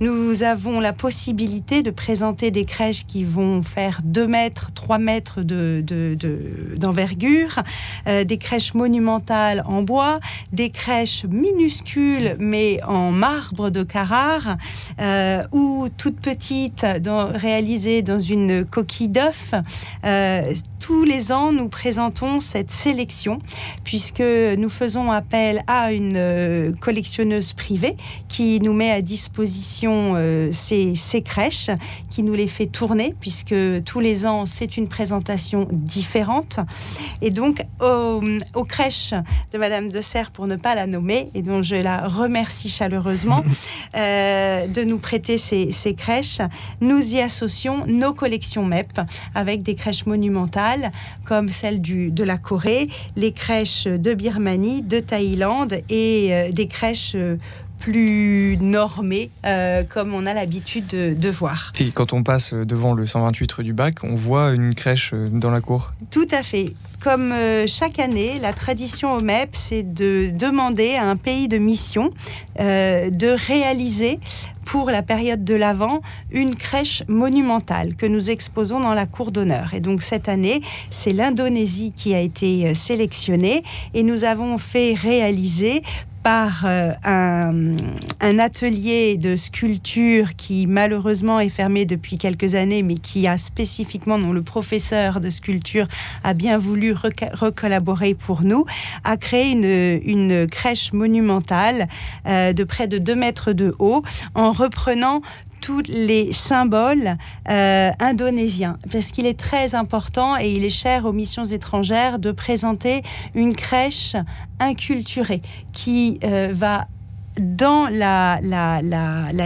nous 0.00 0.42
avons 0.42 0.80
la 0.80 0.92
possibilité 0.92 1.82
de 1.82 1.90
présenter 1.90 2.50
des 2.50 2.64
crèches 2.64 3.06
qui 3.06 3.24
vont 3.24 3.62
faire 3.62 4.00
2 4.04 4.26
mètres, 4.26 4.70
3 4.74 4.98
mètres 4.98 5.42
d'envergure, 5.42 7.62
de, 8.06 8.22
des 8.22 8.38
crèches 8.38 8.74
monumentales 8.74 9.62
en 9.66 9.82
bois, 9.82 10.20
des 10.52 10.70
crèches 10.70 11.24
minuscules 11.24 12.36
mais 12.38 12.82
en 12.84 13.10
marbre 13.10 13.70
de 13.70 13.82
Carrare, 13.82 14.56
ou 15.52 15.88
toutes 15.96 16.20
petites, 16.20 16.86
réalisées 17.34 18.02
dans 18.02 18.20
une 18.20 18.64
coquille 18.68 19.08
d'œuf. 19.08 19.54
Euh, 20.04 20.54
tous 20.80 21.04
les 21.04 21.32
ans, 21.32 21.52
nous 21.52 21.68
présentons 21.68 22.40
cette 22.40 22.70
sélection 22.70 23.40
puisque 23.84 24.22
nous 24.22 24.68
faisons 24.68 25.10
appel 25.10 25.62
à 25.66 25.92
une 25.92 26.16
euh, 26.16 26.72
collectionneuse 26.80 27.52
privée 27.52 27.96
qui 28.28 28.60
nous 28.60 28.72
met 28.72 28.90
à 28.90 29.02
disposition 29.02 30.14
euh, 30.16 30.50
ces, 30.52 30.94
crèches, 31.24 31.70
qui 32.10 32.22
nous 32.22 32.34
les 32.34 32.46
fait 32.46 32.66
tourner 32.66 33.14
puisque 33.20 33.54
tous 33.84 34.00
les 34.00 34.26
ans, 34.26 34.46
c'est 34.46 34.76
une 34.76 34.88
présentation 34.88 35.68
différente. 35.72 36.60
Et 37.22 37.30
donc, 37.30 37.64
aux, 37.80 38.64
crèches 38.64 39.14
de 39.52 39.58
Madame 39.58 39.88
de 39.88 40.00
Serres, 40.00 40.30
pour 40.30 40.46
ne 40.46 40.56
pas 40.56 40.74
la 40.74 40.86
nommer, 40.86 41.28
et 41.34 41.42
dont 41.42 41.62
je 41.62 41.76
la 41.76 42.06
remercie 42.06 42.68
chaleureusement 42.68 43.44
de 43.94 44.84
nous 44.84 44.98
prêter 44.98 45.38
ces, 45.38 45.72
ces 45.72 45.94
crèches, 45.94 46.40
nous 46.80 47.14
y 47.14 47.20
associons 47.20 47.84
nos 47.86 48.12
collections 48.12 48.57
Avec 49.34 49.62
des 49.62 49.74
crèches 49.74 50.06
monumentales 50.06 50.92
comme 51.24 51.48
celle 51.48 51.80
du, 51.80 52.10
de 52.10 52.24
la 52.24 52.38
Corée, 52.38 52.88
les 53.16 53.32
crèches 53.32 53.86
de 53.86 54.14
Birmanie, 54.14 54.82
de 54.82 55.00
Thaïlande 55.00 55.80
et 55.88 56.34
euh, 56.34 56.50
des 56.50 56.66
crèches 56.66 57.12
euh, 57.14 57.36
plus 57.78 58.56
normée, 58.60 59.30
euh, 59.46 59.82
comme 59.82 60.14
on 60.14 60.26
a 60.26 60.34
l'habitude 60.34 60.86
de, 60.86 61.28
voir. 61.28 61.72
Et 61.78 61.90
quand 61.90 62.12
on 62.12 62.22
passe 62.22 62.54
devant 62.54 62.94
le 62.94 63.06
128 63.06 63.52
rue 63.52 63.64
du 63.64 63.72
Bac, 63.72 63.96
on 64.02 64.14
voit 64.14 64.52
une 64.52 64.74
crèche 64.74 65.10
euh, 65.12 65.28
dans 65.30 65.50
la 65.50 65.60
cour 65.60 65.92
Tout 66.10 66.26
à 66.30 66.42
fait. 66.42 66.72
Comme 67.00 67.32
euh, 67.32 67.66
chaque 67.66 67.98
année, 67.98 68.38
la 68.40 68.52
tradition 68.52 69.14
au 69.14 69.20
MEP, 69.20 69.50
c'est 69.52 69.82
de 69.82 70.30
demander 70.34 70.96
à 70.96 71.04
un 71.04 71.16
pays 71.16 71.48
de 71.48 71.58
mission 71.58 72.12
de 72.58 73.46
réaliser 73.46 74.18
pour 74.64 74.90
la 74.90 75.02
période 75.02 75.44
de 75.44 75.54
l'Avent 75.54 76.00
une 76.32 76.56
crèche 76.56 77.04
monumentale 77.06 77.94
que 77.94 78.04
nous 78.04 78.30
exposons 78.30 78.80
dans 78.80 78.94
la 78.94 79.06
cour 79.06 79.30
d'honneur. 79.30 79.74
Et 79.74 79.80
donc 79.80 80.02
cette 80.02 80.28
année, 80.28 80.60
c'est 80.90 81.12
l'Indonésie 81.12 81.92
qui 81.94 82.14
a 82.14 82.20
été 82.20 82.74
sélectionnée 82.74 83.62
et 83.94 84.02
nous 84.02 84.24
avons 84.24 84.58
fait 84.58 84.94
réaliser 84.94 85.82
par 86.22 86.64
euh, 86.64 86.92
un, 87.04 88.38
atelier 88.38 89.16
de 89.16 89.36
sculpture 89.36 90.36
qui 90.36 90.66
malheureusement 90.66 91.40
est 91.40 91.48
fermé 91.48 91.84
depuis 91.84 92.16
quelques 92.16 92.54
années, 92.54 92.82
mais 92.82 92.94
qui 92.94 93.26
a 93.26 93.38
spécifiquement, 93.38 94.18
dont 94.18 94.32
le 94.32 94.42
professeur 94.42 95.20
de 95.20 95.30
sculpture 95.30 95.88
a 96.24 96.34
bien 96.34 96.58
voulu 96.58 96.92
recollaborer 96.92 98.14
pour 98.14 98.42
nous, 98.42 98.64
a 99.04 99.16
créé 99.16 99.52
une, 99.52 100.46
crèche 100.50 100.92
monumentale 100.92 101.88
euh, 102.26 102.52
de 102.52 102.64
près 102.64 102.88
de 102.88 102.98
2 102.98 103.14
mètres 103.14 103.52
de 103.52 103.74
haut 103.78 104.02
en 104.34 104.52
reprenant 104.52 105.22
tous 105.60 105.82
les 105.88 106.32
symboles 106.32 107.16
euh, 107.48 107.90
indonésiens, 108.00 108.78
parce 108.90 109.10
qu'il 109.10 109.26
est 109.26 109.38
très 109.38 109.74
important 109.74 110.38
et 110.38 110.50
il 110.50 110.64
est 110.64 110.70
cher 110.70 111.04
aux 111.04 111.12
missions 111.12 111.44
étrangères 111.44 112.18
de 112.18 112.32
présenter 112.32 113.02
une 113.34 113.54
crèche 113.54 114.16
inculturée 114.60 115.42
qui 115.72 116.18
euh, 116.24 116.48
va 116.52 116.86
dans 117.40 117.88
la, 117.88 118.38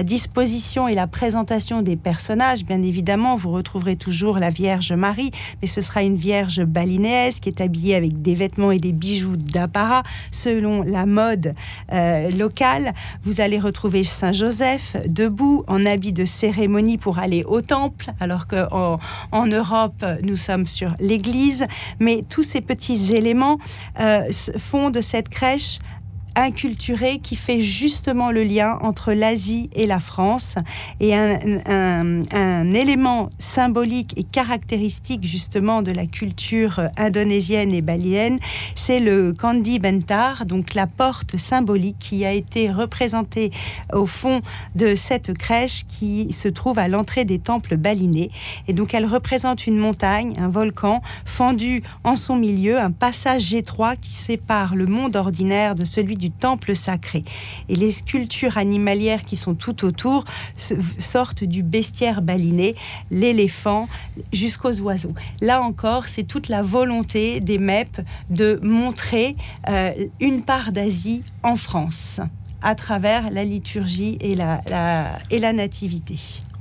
disposition 0.03 0.89
et 0.89 0.95
la 0.95 1.07
présentation 1.07 1.83
des 1.83 1.97
personnages, 1.97 2.65
bien 2.65 2.83
évidemment, 2.83 3.37
vous 3.37 3.51
retrouverez 3.51 3.97
toujours 3.97 4.39
la 4.39 4.51
Vierge 4.51 4.93
Marie, 4.93 5.31
mais 5.61 5.69
ce 5.69 5.81
sera 5.81 6.03
une 6.03 6.17
Vierge 6.17 6.63
balinéaise 6.65 7.41
qui 7.41 7.49
est 7.49 7.61
habillée 7.61 7.95
avec 7.95 8.23
des 8.23 8.35
vêtements 8.35 8.71
et 8.71 8.79
des 8.79 8.93
bijoux 8.93 9.37
d'apparat 9.37 10.03
selon 10.31 10.83
la 10.83 11.07
mode 11.07 11.55
euh, 11.93 12.31
locale. 12.31 12.95
Vous 13.23 13.41
allez 13.41 13.59
retrouver 13.59 14.05
Saint 14.05 14.33
Joseph 14.33 14.97
debout 15.07 15.65
en 15.69 15.85
habit 15.85 16.13
de 16.13 16.25
cérémonie 16.25 16.99
pour 16.99 17.19
aller 17.19 17.45
au 17.45 17.61
temple, 17.61 18.13
alors 18.21 18.47
qu'en 18.47 18.99
en 19.31 19.47
Europe, 19.47 20.05
nous 20.23 20.37
sommes 20.37 20.67
sur 20.67 20.95
l'église. 20.99 21.67
Mais 22.01 22.25
tous 22.29 22.43
ces 22.43 22.61
petits 22.61 23.15
éléments 23.15 23.59
euh, 24.01 24.25
font 24.59 24.91
de 24.91 25.01
cette 25.01 25.29
crèche 25.29 25.79
inculturé 26.37 27.19
qui 27.19 27.37
fait 27.37 27.61
justement 27.61 28.31
le 28.31 28.45
lien 28.45 28.79
entre 28.83 29.13
l'Asie 29.13 29.71
et 29.75 29.87
la 29.87 30.01
France. 30.01 30.57
Et 31.01 31.15
un, 31.15 32.73
élément 32.73 33.29
symbolique 33.39 34.15
et 34.17 34.25
caractéristique 34.25 35.25
justement 35.25 35.83
de 35.83 35.91
la 35.91 36.07
culture 36.07 36.81
indonésienne 36.97 37.73
et 37.73 37.83
balienne, 37.83 38.39
c'est 38.75 39.01
le 39.01 39.33
Kandi 39.33 39.79
Bentar, 39.79 40.47
donc 40.47 40.75
la 40.75 40.87
porte 40.87 41.37
symbolique 41.37 41.97
qui 41.99 42.25
a 42.25 42.33
été 42.33 42.71
représentée 42.71 43.51
au 43.93 44.07
fond 44.07 44.41
de 44.75 44.95
cette 44.97 45.37
crèche 45.37 45.85
qui 45.87 46.33
se 46.33 46.49
trouve 46.49 46.79
à 46.79 46.89
l'entrée 46.89 47.25
des 47.25 47.39
temples 47.39 47.77
balinais. 47.77 48.31
Et 48.69 48.73
donc 48.73 48.95
elle 48.95 49.07
représente 49.07 49.67
une 49.67 49.77
montagne, 49.77 50.33
un 50.39 50.49
volcan 50.49 51.03
fendu 51.25 51.83
en 52.05 52.17
son 52.17 52.37
milieu, 52.37 52.79
un 52.79 52.91
passage 52.91 53.55
étroit 53.55 53.97
qui 53.97 54.13
sépare 54.13 54.75
le 54.75 54.87
monde 54.87 55.17
ordinaire 55.17 55.75
de 55.75 55.85
celui 55.85 56.17
du 56.23 56.31
temple 56.31 56.77
sacré. 56.77 57.25
Et 57.69 57.75
les 57.75 57.91
sculptures 57.91 58.57
animalières 58.57 59.25
qui 59.25 59.35
sont 59.35 59.55
tout 59.55 59.85
autour 59.85 60.25
sortent 60.57 61.43
du 61.43 61.65
bestiaire 61.65 62.23
baliné, 62.23 62.77
l'éléphant 63.11 63.89
jusqu'aux 64.33 64.81
oiseaux. 64.81 65.15
Là 65.41 65.61
encore, 65.63 66.07
c'est 66.07 66.23
toute 66.23 66.49
la 66.49 66.63
volonté 66.63 67.41
des 67.41 67.59
MEP 67.59 68.01
de 68.31 68.61
montrer 68.63 69.35
euh, 69.69 69.91
une 70.21 70.45
part 70.45 70.71
d'Asie 70.71 71.25
en 71.43 71.57
France 71.57 72.21
à 72.63 72.77
travers 72.77 73.31
la 73.31 73.45
liturgie 73.45 74.17
et 74.21 74.37
la, 74.37 74.61
et 75.31 75.41
la 75.41 75.53
nativité. 75.53 76.15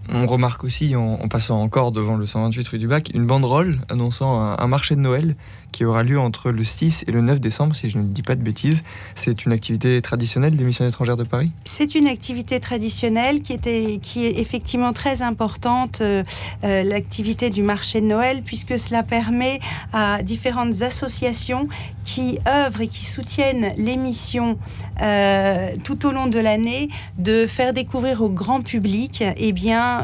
On 0.09 0.25
remarque 0.25 0.63
aussi, 0.63 0.95
en, 0.95 1.27
passant 1.27 1.61
encore 1.61 1.91
devant 1.91 2.17
le 2.17 2.25
128 2.25 2.67
rue 2.67 2.79
du 2.79 2.87
Bac, 2.87 3.11
une 3.13 3.27
banderole 3.27 3.79
annonçant 3.87 4.41
un 4.41 4.67
marché 4.67 4.95
de 4.95 4.99
Noël 4.99 5.35
qui 5.71 5.85
aura 5.85 6.03
lieu 6.03 6.19
entre 6.19 6.51
le 6.51 6.63
6 6.63 7.05
et 7.07 7.11
le 7.11 7.21
9 7.21 7.39
décembre, 7.39 7.75
si 7.75 7.89
je 7.89 7.97
ne 7.97 8.03
dis 8.03 8.23
pas 8.23 8.35
de 8.35 8.41
bêtises. 8.41 8.83
C'est 9.15 9.45
une 9.45 9.51
activité 9.51 10.01
traditionnelle 10.01 10.55
des 10.55 10.63
missions 10.63 10.87
étrangères 10.87 11.17
de 11.17 11.23
Paris? 11.23 11.51
C'est 11.65 11.95
une 11.95 12.07
activité 12.07 12.59
traditionnelle 12.59 13.41
qui, 13.41 13.53
était, 13.53 13.99
qui 14.01 14.25
est 14.25 14.39
effectivement 14.39 14.93
très 14.93 15.21
importante, 15.21 15.99
euh, 16.01 16.23
euh, 16.63 16.83
l'activité 16.83 17.49
du 17.49 17.63
marché 17.63 18.01
de 18.01 18.05
Noël, 18.05 18.41
puisque 18.43 18.77
cela 18.77 19.03
permet 19.03 19.59
à 19.93 20.23
différentes 20.23 20.81
associations 20.81 21.67
qui 22.03 22.39
œuvrent 22.47 22.81
et 22.81 22.87
qui 22.87 23.05
soutiennent 23.05 23.73
les 23.77 23.95
missions 23.95 24.57
euh, 25.01 25.69
tout 25.83 26.05
au 26.07 26.11
long 26.11 26.27
de 26.27 26.39
l'année 26.39 26.89
de 27.17 27.45
faire 27.45 27.73
découvrir 27.73 28.21
au 28.23 28.29
grand 28.29 28.61
public 28.61 29.23
eh 29.37 29.51
bien, 29.51 30.03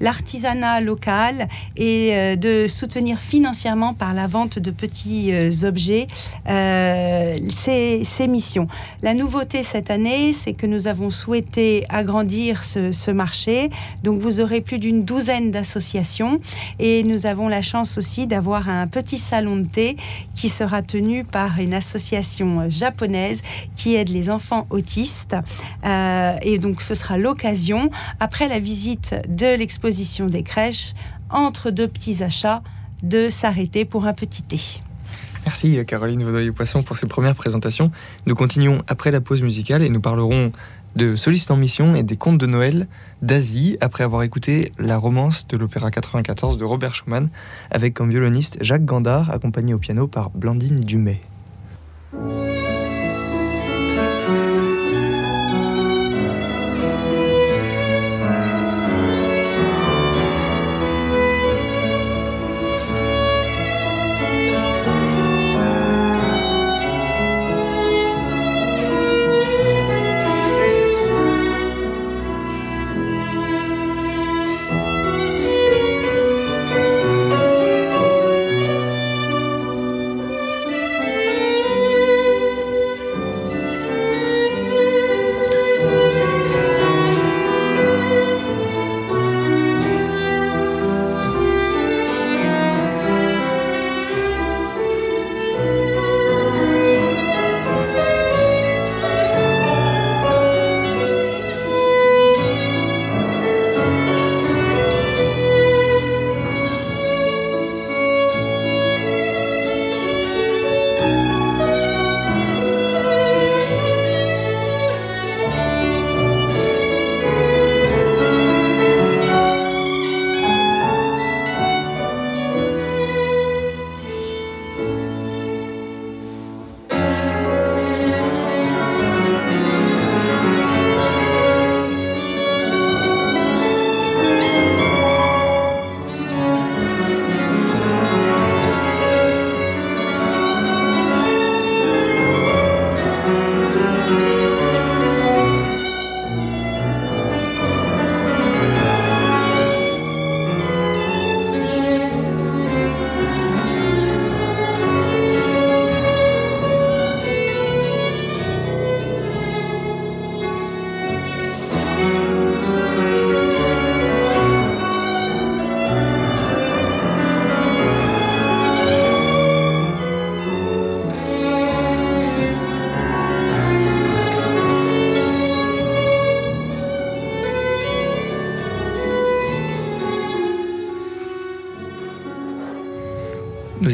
l'artisanat 0.00 0.80
local 0.80 1.48
et 1.76 2.36
de 2.36 2.66
soutenir 2.68 3.18
financièrement 3.18 3.94
par 3.94 4.12
la 4.12 4.26
vente 4.26 4.58
de 4.58 4.70
petits 4.70 4.91
petits 4.92 5.32
euh, 5.32 5.66
objets 5.66 6.06
euh, 6.48 7.36
ces, 7.50 8.28
missions. 8.28 8.66
La 9.02 9.14
nouveauté 9.14 9.62
cette 9.62 9.90
année, 9.90 10.32
c'est 10.32 10.52
que 10.52 10.66
nous 10.66 10.86
avons 10.86 11.10
souhaité 11.10 11.84
agrandir 11.88 12.64
ce, 12.64 13.10
marché. 13.10 13.70
Donc 14.04 14.20
vous 14.20 14.40
aurez 14.40 14.60
plus 14.60 14.78
d'une 14.78 15.04
douzaine 15.04 15.50
d'associations 15.50 16.40
et 16.78 17.02
nous 17.02 17.26
avons 17.26 17.48
la 17.48 17.62
chance 17.62 17.98
aussi 17.98 18.26
d'avoir 18.26 18.68
un 18.68 18.86
petit 18.86 19.18
salon 19.18 19.56
de 19.56 19.66
thé 19.66 19.96
qui 20.34 20.48
sera 20.48 20.82
tenu 20.82 21.24
par 21.24 21.58
une 21.58 21.74
association 21.74 22.70
japonaise 22.70 23.42
qui 23.76 23.96
aide 23.96 24.08
les 24.08 24.30
enfants 24.30 24.66
autistes. 24.70 25.36
Euh, 25.84 26.36
et 26.42 26.58
donc 26.58 26.80
ce 26.80 26.94
sera 26.94 27.18
l'occasion, 27.18 27.90
après 28.20 28.48
la 28.48 28.58
visite 28.60 29.14
de 29.28 29.56
l'exposition 29.56 30.26
des 30.26 30.42
crèches, 30.42 30.94
entre 31.30 31.70
deux 31.70 31.88
petits 31.88 32.22
achats, 32.22 32.62
de 33.02 33.30
s'arrêter 33.30 33.84
pour 33.84 34.06
un 34.06 34.12
petit 34.12 34.42
thé. 34.42 34.60
Merci 35.44 35.78
Caroline 35.86 36.22
Vaudoyer-Poisson 36.22 36.82
pour 36.82 36.96
ces 36.96 37.06
premières 37.06 37.34
présentations. 37.34 37.90
Nous 38.26 38.34
continuons 38.34 38.82
après 38.86 39.10
la 39.10 39.20
pause 39.20 39.42
musicale 39.42 39.82
et 39.82 39.88
nous 39.88 40.00
parlerons 40.00 40.52
de 40.94 41.16
Soliste 41.16 41.50
en 41.50 41.56
mission 41.56 41.96
et 41.96 42.02
des 42.02 42.16
contes 42.16 42.38
de 42.38 42.46
Noël 42.46 42.86
d'Asie 43.22 43.76
après 43.80 44.04
avoir 44.04 44.22
écouté 44.22 44.72
la 44.78 44.98
romance 44.98 45.46
de 45.48 45.56
l'opéra 45.56 45.90
94 45.90 46.58
de 46.58 46.64
Robert 46.64 46.94
Schumann 46.94 47.28
avec 47.70 47.94
comme 47.94 48.10
violoniste 48.10 48.58
Jacques 48.60 48.84
Gandard 48.84 49.30
accompagné 49.30 49.74
au 49.74 49.78
piano 49.78 50.06
par 50.06 50.30
Blandine 50.30 50.80
Dumay. 50.80 51.20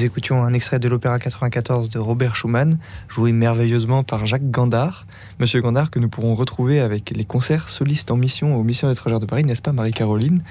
Écoutions 0.08 0.42
un 0.42 0.54
extrait 0.54 0.78
de 0.78 0.88
l'opéra 0.88 1.18
94 1.18 1.90
de 1.90 1.98
Robert 1.98 2.34
Schumann, 2.34 2.78
joué 3.08 3.32
merveilleusement 3.32 4.04
par 4.04 4.26
Jacques 4.26 4.50
Gandard. 4.50 5.06
Monsieur 5.38 5.60
Gandard, 5.60 5.90
que 5.90 5.98
nous 5.98 6.08
pourrons 6.08 6.34
retrouver 6.34 6.80
avec 6.80 7.10
les 7.10 7.26
concerts 7.26 7.68
solistes 7.68 8.10
en 8.10 8.16
mission 8.16 8.56
aux 8.56 8.64
missions 8.64 8.90
étrangères 8.90 9.20
de 9.20 9.26
Paris, 9.26 9.44
n'est-ce 9.44 9.60
pas, 9.60 9.72
Marie-Caroline? 9.72 10.42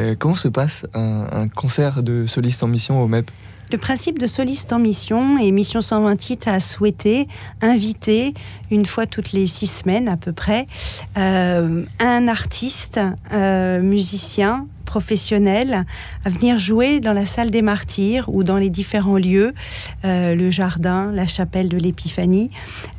Euh, 0.00 0.16
Comment 0.18 0.34
se 0.34 0.48
passe 0.48 0.86
un, 0.92 1.46
concert 1.48 2.02
de 2.02 2.26
solistes 2.26 2.64
en 2.64 2.68
mission 2.68 3.00
au 3.00 3.06
MEP 3.08 3.30
le 3.72 3.78
principe 3.78 4.20
de 4.20 4.28
soliste 4.28 4.72
en 4.72 4.78
mission 4.78 5.38
et 5.38 5.50
Mission 5.50 5.80
128 5.80 6.46
a 6.46 6.60
souhaité 6.60 7.26
inviter 7.60 8.32
une 8.70 8.86
fois 8.86 9.06
toutes 9.06 9.32
les 9.32 9.48
six 9.48 9.66
semaines 9.66 10.06
à 10.06 10.16
peu 10.16 10.32
près 10.32 10.68
euh, 11.18 11.82
un 11.98 12.28
artiste, 12.28 13.00
euh, 13.32 13.80
musicien, 13.80 14.68
professionnels 14.86 15.84
à 16.24 16.30
venir 16.30 16.56
jouer 16.56 17.00
dans 17.00 17.12
la 17.12 17.26
salle 17.26 17.50
des 17.50 17.60
martyrs 17.60 18.30
ou 18.34 18.42
dans 18.42 18.56
les 18.56 18.70
différents 18.70 19.18
lieux, 19.18 19.52
euh, 20.06 20.34
le 20.34 20.50
jardin, 20.50 21.12
la 21.12 21.26
chapelle 21.26 21.68
de 21.68 21.76
l'Épiphanie, 21.76 22.50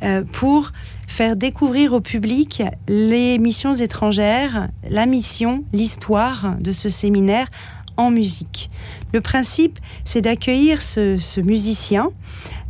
euh, 0.04 0.22
pour 0.30 0.70
faire 1.08 1.34
découvrir 1.34 1.94
au 1.94 2.00
public 2.00 2.62
les 2.86 3.38
missions 3.38 3.74
étrangères, 3.74 4.68
la 4.88 5.06
mission, 5.06 5.64
l'histoire 5.72 6.54
de 6.60 6.72
ce 6.72 6.88
séminaire 6.88 7.48
en 7.98 8.10
musique. 8.10 8.70
Le 9.12 9.20
principe, 9.20 9.78
c'est 10.04 10.22
d'accueillir 10.22 10.80
ce, 10.80 11.40
musicien, 11.40 12.10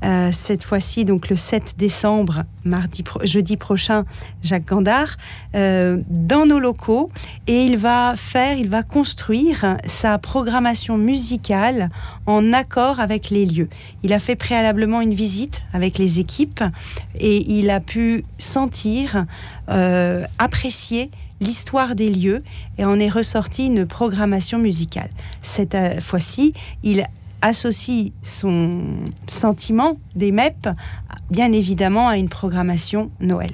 euh, 0.04 0.30
cette 0.32 0.62
fois-ci 0.62 1.04
donc 1.04 1.28
le 1.28 1.37
7 1.37 1.75
décembre, 1.76 2.44
mardi 2.64 3.02
jeudi 3.25 3.56
prochain, 3.56 4.04
Jacques 4.42 4.66
Gandard, 4.66 5.16
euh, 5.56 5.99
dans 6.08 6.47
nos 6.47 6.61
locaux 6.61 7.11
et 7.49 7.64
il 7.64 7.76
va 7.76 8.14
faire, 8.16 8.56
il 8.56 8.68
va 8.68 8.82
construire 8.82 9.76
sa 9.85 10.18
programmation 10.18 10.97
musicale 10.97 11.90
en 12.26 12.52
accord 12.52 13.00
avec 13.00 13.30
les 13.30 13.44
lieux. 13.44 13.68
Il 14.04 14.12
a 14.12 14.20
fait 14.20 14.37
préalablement 14.37 15.00
une 15.00 15.14
visite 15.14 15.62
avec 15.73 15.99
les 15.99 16.20
équipes 16.20 16.62
et 17.18 17.58
il 17.58 17.68
a 17.68 17.80
pu 17.80 18.23
sentir, 18.38 19.26
euh, 19.68 20.25
apprécier 20.38 21.11
l'histoire 21.40 21.95
des 21.95 22.11
lieux 22.11 22.42
et 22.78 22.85
en 22.85 22.99
est 22.99 23.09
ressorti 23.09 23.66
une 23.66 23.87
programmation 23.87 24.59
musicale. 24.59 25.11
Cette 25.42 25.75
euh, 25.75 26.00
fois-ci, 26.00 26.52
il 26.83 27.04
associe 27.40 28.12
son 28.22 28.81
sentiment 29.27 29.98
des 30.16 30.33
MEP, 30.33 30.68
bien 31.31 31.53
évidemment, 31.53 32.09
à 32.09 32.16
une 32.16 32.29
programmation 32.29 33.11
Noël. 33.20 33.53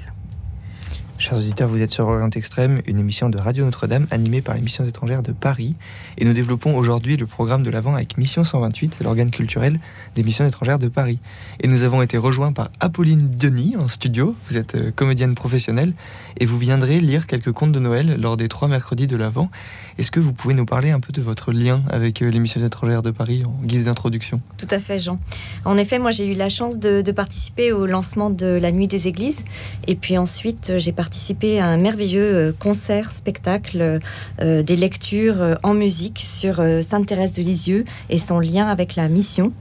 Chers 1.17 1.37
auditeurs, 1.37 1.69
vous 1.69 1.81
êtes 1.81 1.91
sur 1.91 2.05
Orient 2.07 2.29
Extrême, 2.29 2.81
une 2.87 2.99
émission 2.99 3.29
de 3.29 3.37
Radio 3.37 3.63
Notre-Dame 3.63 4.05
animée 4.11 4.41
par 4.41 4.53
les 4.53 4.61
missions 4.61 4.83
étrangères 4.83 5.23
de 5.23 5.31
Paris. 5.31 5.73
Et 6.17 6.25
nous 6.25 6.33
développons 6.33 6.75
aujourd'hui 6.75 7.15
le 7.15 7.25
programme 7.25 7.63
de 7.63 7.69
l'Avent 7.69 7.95
avec 7.95 8.17
Mission 8.17 8.43
128, 8.43 8.97
l'organe 9.01 9.31
culturel 9.31 9.79
des 10.15 10.23
missions 10.23 10.45
étrangères 10.45 10.77
de 10.77 10.89
Paris. 10.89 11.19
Et 11.61 11.69
nous 11.69 11.83
avons 11.83 12.01
été 12.01 12.17
rejoints 12.17 12.51
par 12.51 12.69
Apolline 12.81 13.29
Denis 13.37 13.77
en 13.79 13.87
studio. 13.87 14.35
Vous 14.49 14.57
êtes 14.57 14.75
euh, 14.75 14.91
comédienne 14.91 15.35
professionnelle 15.35 15.93
et 16.37 16.45
vous 16.45 16.59
viendrez 16.59 16.99
lire 16.99 17.27
quelques 17.27 17.53
contes 17.53 17.71
de 17.71 17.79
Noël 17.79 18.17
lors 18.19 18.35
des 18.35 18.49
trois 18.49 18.67
mercredis 18.67 19.07
de 19.07 19.15
l'Avent. 19.15 19.49
Est-ce 19.97 20.11
que 20.11 20.19
vous 20.19 20.33
pouvez 20.33 20.53
nous 20.53 20.65
parler 20.65 20.91
un 20.91 20.99
peu 20.99 21.13
de 21.13 21.21
votre 21.21 21.53
lien 21.53 21.81
avec 21.89 22.21
euh, 22.21 22.29
les 22.29 22.39
missions 22.39 22.63
étrangères 22.63 23.03
de 23.03 23.11
Paris 23.11 23.43
en 23.45 23.55
guise 23.65 23.85
d'introduction? 23.85 24.41
Tout 24.57 24.67
à 24.69 24.79
fait, 24.79 24.99
Jean. 24.99 25.17
En 25.63 25.77
effet, 25.77 25.97
moi 25.97 26.11
j'ai 26.11 26.29
eu 26.29 26.35
la 26.35 26.49
chance 26.49 26.77
de, 26.77 27.01
participer 27.13 27.71
au 27.71 27.85
lancement 27.85 28.29
de 28.29 28.47
la 28.47 28.73
Nuit 28.73 28.89
des 28.89 29.07
Églises. 29.07 29.45
Et 29.87 29.95
puis 29.95 30.17
ensuite, 30.17 30.73
j'ai 30.75 30.91
participé 30.91 31.04
participé 31.05 31.59
à 31.59 31.67
un 31.67 31.77
merveilleux 31.77 32.33
euh, 32.33 32.51
concert, 32.51 33.11
spectacle, 33.11 33.99
euh, 34.41 34.63
des 34.63 34.75
lectures 34.75 35.39
euh, 35.39 35.53
en 35.61 35.75
musique 35.75 36.17
sur 36.17 36.55
Sainte 36.81 37.05
Thérèse 37.05 37.33
de 37.33 37.43
Lisieux 37.43 37.85
et 38.09 38.17
son 38.17 38.39
lien 38.39 38.65
avec 38.65 38.95
la 38.95 39.07
mission. 39.07 39.53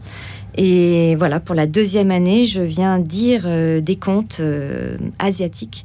Et 0.56 1.16
voilà, 1.16 1.40
pour 1.40 1.54
la 1.54 1.66
deuxième 1.66 2.10
année, 2.10 2.46
je 2.46 2.62
viens 2.62 2.98
dire 2.98 3.42
des 3.82 3.96
contes 3.96 4.40
asiatiques 5.18 5.84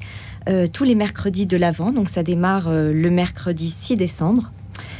tous 0.71 0.83
les 0.83 0.93
mercredis 0.93 1.47
de 1.47 1.57
l'Avent. 1.57 1.91
Donc 1.91 2.07
ça 2.07 2.21
démarre 2.21 2.69
le 2.71 3.09
mercredi 3.09 3.69
6 3.69 3.95
décembre. 3.95 4.51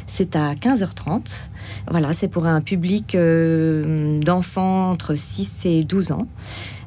C'est 0.10 0.36
à 0.36 0.56
15h30. 0.56 1.50
Voilà, 1.90 2.12
c'est 2.14 2.28
pour 2.28 2.48
un 2.48 2.62
public 2.62 3.16
d'enfants 3.16 4.92
entre 4.92 5.16
6 5.16 5.66
et 5.66 5.84
12 5.84 6.12
ans. 6.12 6.28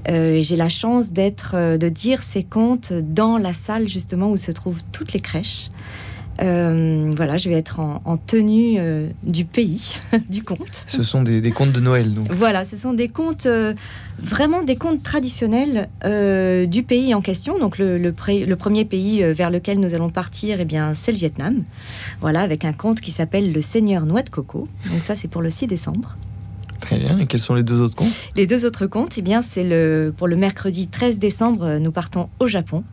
Euh, 0.09 0.41
j'ai 0.41 0.57
la 0.57 0.69
chance 0.69 1.13
d'être, 1.13 1.53
euh, 1.55 1.77
de 1.77 1.89
dire 1.89 2.23
ces 2.23 2.43
contes 2.43 2.93
dans 2.93 3.39
la 3.39 3.53
salle 3.53 3.87
justement 3.87 4.31
où 4.31 4.37
se 4.37 4.51
trouvent 4.51 4.83
toutes 4.91 5.13
les 5.13 5.21
crèches. 5.21 5.71
Euh, 6.40 7.12
voilà, 7.14 7.37
je 7.37 7.49
vais 7.49 7.57
être 7.57 7.81
en, 7.81 8.16
tenue 8.16 8.79
du 9.23 9.45
pays, 9.45 9.97
du 10.31 10.42
conte. 10.42 10.85
Ce 10.87 11.03
sont 11.03 11.23
des, 11.23 11.51
contes 11.51 11.73
de 11.73 11.81
Noël, 11.81 12.14
donc. 12.14 12.33
Voilà, 12.33 12.64
ce 12.64 12.77
sont 12.77 12.95
des 12.95 13.09
contes, 13.09 13.47
vraiment 14.18 14.62
des 14.62 14.77
contes 14.77 15.03
traditionnels 15.03 15.88
du 16.03 16.83
pays 16.83 17.14
en 17.14 17.21
question. 17.21 17.59
Donc 17.59 17.79
le, 17.79 17.99
le, 17.99 18.57
premier 18.57 18.85
pays 18.85 19.23
vers 19.33 19.51
lequel 19.51 19.79
nous 19.79 19.95
allons 19.95 20.11
partir, 20.11 20.59
eh 20.61 20.64
bien, 20.64 20.95
c'est 20.95 21.12
le 21.12 21.18
Vietnam. 21.18 21.64
Voilà, 22.21 22.40
avec 22.40 22.64
un 22.64 22.73
conte 22.73 23.01
qui 23.01 23.12
s'appelle 23.12 23.53
Le 23.53 23.61
Seigneur 23.61 24.07
Noix 24.07 24.23
de 24.23 24.31
Coco. 24.31 24.68
Donc 24.90 25.03
ça, 25.03 25.16
c'est 25.16 25.29
pour 25.29 25.42
le 25.42 25.51
6 25.51 25.66
décembre. 25.66 26.16
Très 26.83 26.99
bien. 26.99 27.16
Et 27.18 27.27
quels 27.27 27.40
sont 27.40 27.55
les 27.55 27.62
deux 27.62 27.81
autres 27.81 27.95
comptes 27.95 28.12
Les 28.37 28.47
deux 28.47 28.66
autres 28.66 28.87
comptes, 28.87 29.16
eh 29.16 29.23
bien, 29.23 29.40
c'est 29.40 29.64
le, 29.64 30.12
pour 30.14 30.27
le 30.29 30.37
mercredi 30.37 30.88
13 30.88 31.18
décembre, 31.18 31.79
nous 31.79 31.92
partons 31.92 32.29
au 32.40 32.49
Japon 32.49 32.85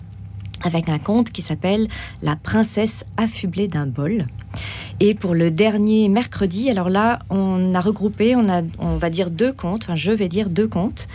avec 0.62 0.90
un 0.90 1.00
conte 1.00 1.32
qui 1.32 1.42
s'appelle 1.42 1.88
La 2.22 2.36
princesse 2.36 3.06
affublée 3.18 3.68
d'un 3.68 3.86
bol. 3.86 4.28
Et 5.00 5.14
pour 5.14 5.34
le 5.34 5.52
dernier 5.52 6.10
mercredi, 6.10 6.70
alors 6.70 6.90
là, 6.90 7.20
on 7.30 7.74
a 7.74 7.82
regroupé, 7.82 8.36
on, 8.36 8.50
a, 8.50 8.62
on 8.80 8.96
va 8.96 9.10
dire 9.10 9.32
deux 9.32 9.54
contes, 9.54 9.84
enfin 9.84 9.96
je 9.96 10.12
vais 10.12 10.28
dire 10.28 10.50
deux 10.50 10.68
contes, 10.68 11.08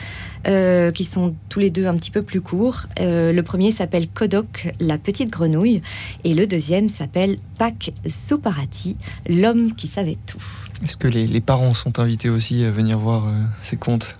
euh, 0.47 0.91
qui 0.91 1.05
sont 1.05 1.35
tous 1.49 1.59
les 1.59 1.71
deux 1.71 1.87
un 1.87 1.95
petit 1.95 2.11
peu 2.11 2.23
plus 2.23 2.41
courts. 2.41 2.87
Euh, 3.01 3.33
le 3.33 3.43
premier 3.43 3.73
s'appelle 3.73 4.09
Kodok, 4.09 4.75
la 4.81 4.99
petite 4.99 5.31
grenouille, 5.31 5.83
et 6.25 6.35
le 6.35 6.47
deuxième 6.47 6.89
s'appelle 6.89 7.39
Pak 7.59 7.93
Suparati, 8.07 8.97
l'homme 9.29 9.75
qui 9.75 9.89
savait 9.89 10.19
tout. 10.27 10.43
Est-ce 10.83 10.97
que 10.97 11.09
les, 11.09 11.41
parents 11.41 11.75
sont 11.75 11.99
invités 11.99 12.29
aussi 12.29 12.65
à 12.65 12.71
venir 12.71 12.99
voir 12.99 13.27
euh, 13.27 13.33
ces 13.63 13.77
contes? 13.77 14.17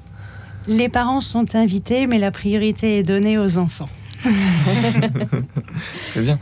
Les 0.67 0.89
parents 0.89 1.21
sont 1.21 1.55
invités, 1.55 2.07
mais 2.07 2.19
la 2.19 2.31
priorité 2.31 2.99
est 2.99 3.03
donnée 3.03 3.39
aux 3.39 3.59
enfants. 3.59 3.89
Très 6.13 6.23
bien. 6.23 6.37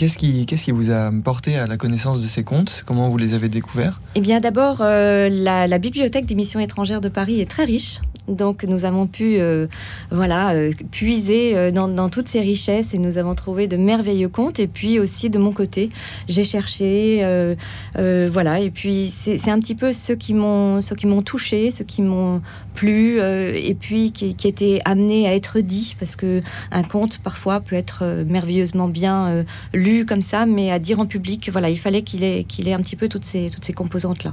Qu'est-ce 0.00 0.16
qui, 0.16 0.46
qui 0.46 0.70
vous 0.70 0.90
a 0.90 1.12
porté 1.22 1.58
à 1.58 1.66
la 1.66 1.76
connaissance 1.76 2.22
de 2.22 2.26
ces 2.26 2.42
contes? 2.42 2.84
Comment 2.86 3.10
vous 3.10 3.18
les 3.18 3.34
avez 3.34 3.50
découverts? 3.50 4.00
Eh 4.14 4.22
bien, 4.22 4.40
d'abord, 4.40 4.78
euh, 4.80 5.28
la, 5.28 5.76
bibliothèque 5.76 6.24
des 6.24 6.34
missions 6.34 6.58
étrangères 6.58 7.02
de 7.02 7.10
Paris 7.10 7.42
est 7.42 7.50
très 7.50 7.66
riche. 7.66 8.00
Donc 8.30 8.64
nous 8.64 8.84
avons 8.84 9.06
pu 9.06 9.38
euh, 9.38 9.66
voilà, 10.10 10.52
euh, 10.52 10.72
puiser 10.90 11.56
euh, 11.56 11.70
dans, 11.70 12.08
toutes 12.08 12.28
ces 12.28 12.40
richesses 12.40 12.94
et 12.94 12.98
nous 12.98 13.18
avons 13.18 13.34
trouvé 13.34 13.66
de 13.66 13.76
merveilleux 13.76 14.28
contes. 14.28 14.60
Et 14.60 14.66
puis 14.66 14.98
aussi 14.98 15.30
de 15.30 15.38
mon 15.38 15.52
côté, 15.52 15.90
j'ai 16.28 16.44
cherché, 16.44 17.24
voilà. 17.96 18.60
Et 18.60 18.70
puis 18.70 19.08
c'est 19.08 19.50
un 19.50 19.58
petit 19.58 19.74
peu 19.74 19.92
ceux 19.92 20.14
qui 20.14 20.34
m'ont 20.34 20.80
touché, 21.24 21.70
ceux 21.70 21.84
qui 21.84 22.02
m'ont 22.02 22.40
plu, 22.74 23.18
et 23.20 23.76
puis 23.78 24.12
qui, 24.12 24.48
étaient 24.48 24.80
amenés 24.84 25.28
à 25.28 25.34
être 25.34 25.60
dit, 25.60 25.96
parce 25.98 26.16
que 26.16 26.40
un 26.70 26.82
conte 26.82 27.18
parfois 27.18 27.60
peut 27.60 27.76
être 27.76 28.24
merveilleusement 28.28 28.88
bien 28.88 29.44
lu 29.74 30.06
comme 30.06 30.22
ça, 30.22 30.46
mais 30.46 30.70
à 30.70 30.78
dire 30.78 31.00
en 31.00 31.06
public, 31.06 31.50
voilà, 31.52 31.70
il 31.70 31.78
fallait 31.78 32.02
qu'il 32.02 32.24
ait 32.24 32.44
qu'il 32.44 32.68
ait 32.68 32.72
un 32.72 32.80
petit 32.80 32.96
peu 32.96 33.08
toutes 33.08 33.24
ces 33.24 33.50
toutes 33.50 33.64
ces 33.64 33.72
composantes 33.72 34.24
là 34.24 34.32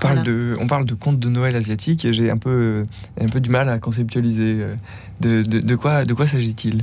parle 0.00 0.22
de, 0.22 0.56
on 0.60 0.66
parle 0.66 0.84
de 0.84 0.94
contes 0.94 1.18
de 1.18 1.28
Noël 1.28 1.54
asiatiques 1.54 2.04
et 2.04 2.12
j'ai 2.12 2.30
un 2.30 2.38
peu, 2.38 2.86
un 3.20 3.26
peu 3.26 3.40
du 3.40 3.50
mal 3.50 3.68
à 3.68 3.78
conceptualiser. 3.78 4.62
Euh, 4.62 4.74
de, 5.20 5.42
de, 5.42 5.74
quoi, 5.74 6.04
de 6.04 6.14
quoi 6.14 6.26
s'agit-il? 6.26 6.80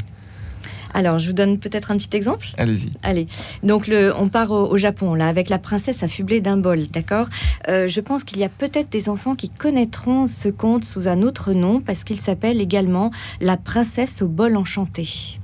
Alors, 0.94 1.20
je 1.20 1.28
vous 1.28 1.34
donne 1.34 1.60
peut-être 1.60 1.92
un 1.92 1.98
petit 1.98 2.16
exemple. 2.16 2.48
Allez-y. 2.58 2.92
Allez. 3.04 3.28
Donc, 3.64 3.88
le, 3.88 4.14
on 4.16 4.30
part 4.30 4.52
au, 4.52 4.78
Japon, 4.78 5.16
là, 5.16 5.28
avec 5.28 5.50
la 5.50 5.60
princesse 5.60 6.04
affublée 6.04 6.40
d'un 6.40 6.58
bol, 6.58 6.86
d'accord? 6.88 7.28
Euh, 7.68 7.88
Je 7.88 8.00
pense 8.00 8.24
qu'il 8.24 8.40
y 8.40 8.44
a 8.44 8.50
peut-être 8.50 8.92
des 8.92 9.10
enfants 9.10 9.36
qui 9.36 9.50
connaîtront 9.50 10.28
ce 10.28 10.50
conte 10.50 10.86
sous 10.86 11.08
un 11.08 11.22
autre 11.24 11.54
nom, 11.54 11.82
parce 11.82 12.04
qu'il 12.04 12.20
s'appelle 12.20 12.62
également 12.62 13.12
La 13.42 13.58
princesse 13.58 14.22
au 14.22 14.28
bol 14.28 14.56
enchanté. 14.56 15.40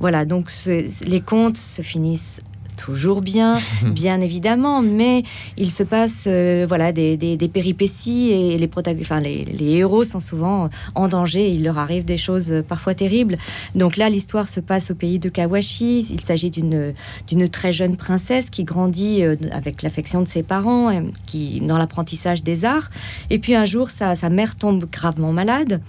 Voilà, 0.00 0.24
donc 0.24 0.50
les 0.66 1.20
contes 1.20 1.56
se 1.56 1.82
finissent 1.82 2.40
toujours 2.78 3.20
bien, 3.20 3.58
bien 3.82 4.20
évidemment, 4.20 4.80
mais 4.80 5.24
il 5.56 5.70
se 5.70 5.82
passe 5.82 6.24
euh, 6.26 6.64
voilà 6.66 6.92
des, 6.92 7.50
péripéties 7.52 8.30
et 8.30 8.56
les, 8.56 8.70
enfin, 9.00 9.20
les, 9.20 9.44
héros 9.60 10.04
sont 10.04 10.20
souvent 10.20 10.70
en 10.94 11.08
danger. 11.08 11.50
Il 11.50 11.64
leur 11.64 11.78
arrive 11.78 12.04
des 12.04 12.16
choses 12.16 12.62
parfois 12.66 12.94
terribles. 12.94 13.36
Donc 13.74 13.96
là, 13.96 14.08
l'histoire 14.08 14.48
se 14.48 14.60
passe 14.60 14.90
au 14.90 14.94
pays 14.94 15.18
de 15.18 15.28
Kawashi. 15.28 16.06
Il 16.10 16.22
s'agit 16.22 16.50
d'une 16.50 17.48
très 17.50 17.72
jeune 17.72 17.96
princesse 17.96 18.48
qui 18.50 18.64
grandit 18.64 19.22
euh, 19.22 19.36
avec 19.50 19.82
l'affection 19.82 20.22
de 20.22 20.28
ses 20.28 20.42
parents, 20.42 20.90
euh, 20.90 21.00
qui 21.26 21.60
dans 21.60 21.78
l'apprentissage 21.78 22.42
des 22.42 22.64
arts. 22.64 22.90
Et 23.30 23.38
puis 23.38 23.54
un 23.54 23.64
jour, 23.64 23.90
sa, 23.90 24.14
sa 24.16 24.30
mère 24.30 24.56
tombe 24.56 24.84
gravement 24.90 25.32
malade. 25.32 25.80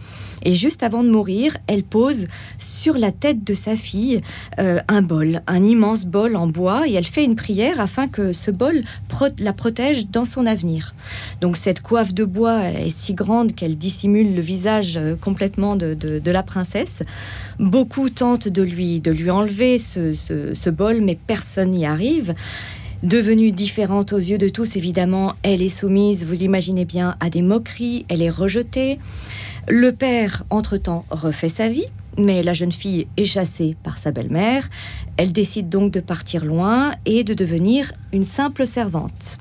Et 0.43 0.55
juste 0.55 0.83
avant 0.83 1.03
de 1.03 1.09
mourir, 1.09 1.57
elle 1.67 1.83
pose 1.83 2.27
sur 2.57 2.97
la 2.97 3.11
tête 3.11 3.43
de 3.43 3.53
sa 3.53 3.75
fille 3.75 4.21
un 4.57 5.01
bol, 5.01 5.41
un 5.47 5.63
immense 5.63 6.05
bol 6.05 6.35
en 6.35 6.47
bois 6.47 6.59
bois 6.59 6.87
et 6.87 6.93
elle 6.93 7.05
fait 7.05 7.23
une 7.23 7.35
prière 7.35 7.79
afin 7.79 8.07
que 8.07 8.33
ce 8.33 8.51
bol 8.51 8.83
la 9.39 9.53
protège 9.53 10.07
dans 10.07 10.25
son 10.25 10.45
avenir. 10.45 10.93
Donc 11.41 11.57
cette 11.57 11.81
coiffe 11.81 12.13
de 12.13 12.25
bois 12.25 12.63
est 12.65 12.89
si 12.89 13.13
grande 13.13 13.55
qu'elle 13.55 13.77
dissimule 13.77 14.35
le 14.35 14.41
visage 14.41 14.97
euh, 14.97 15.15
complètement 15.15 15.75
de, 15.75 15.97
la 16.29 16.43
princesse. 16.43 17.03
Beaucoup 17.59 18.09
tentent 18.09 18.47
de 18.47 18.61
lui, 18.61 18.99
de 18.99 19.11
lui 19.11 19.29
enlever 19.31 19.77
ce, 19.77 20.13
ce 20.13 20.69
bol, 20.69 21.01
mais 21.01 21.17
personne 21.27 21.71
n'y 21.71 21.85
arrive. 21.85 22.35
Devenue 23.01 23.51
différente 23.51 24.11
aux 24.11 24.17
yeux 24.17 24.37
de 24.37 24.49
tous, 24.49 24.75
évidemment, 24.75 25.33
elle 25.41 25.61
est 25.61 25.69
soumise, 25.69 26.25
vous 26.25 26.43
imaginez 26.43 26.83
bien, 26.83 27.15
à 27.21 27.29
des 27.29 27.41
moqueries, 27.41 28.05
elle 28.09 28.21
est 28.21 28.29
rejetée. 28.29 28.99
Le 29.67 29.91
père, 29.91 30.43
entre-temps, 30.49 31.05
refait 31.09 31.49
sa 31.49 31.69
vie, 31.69 31.85
mais 32.17 32.43
la 32.43 32.53
jeune 32.53 32.71
fille 32.71 33.07
est 33.17 33.25
chassée 33.25 33.75
par 33.83 33.97
sa 33.97 34.11
belle-mère. 34.11 34.69
Elle 35.17 35.31
décide 35.31 35.69
donc 35.69 35.91
de 35.91 35.99
partir 35.99 36.45
loin 36.45 36.91
et 37.05 37.23
de 37.23 37.33
devenir 37.33 37.93
une 38.13 38.23
simple 38.23 38.65
servante. 38.65 39.37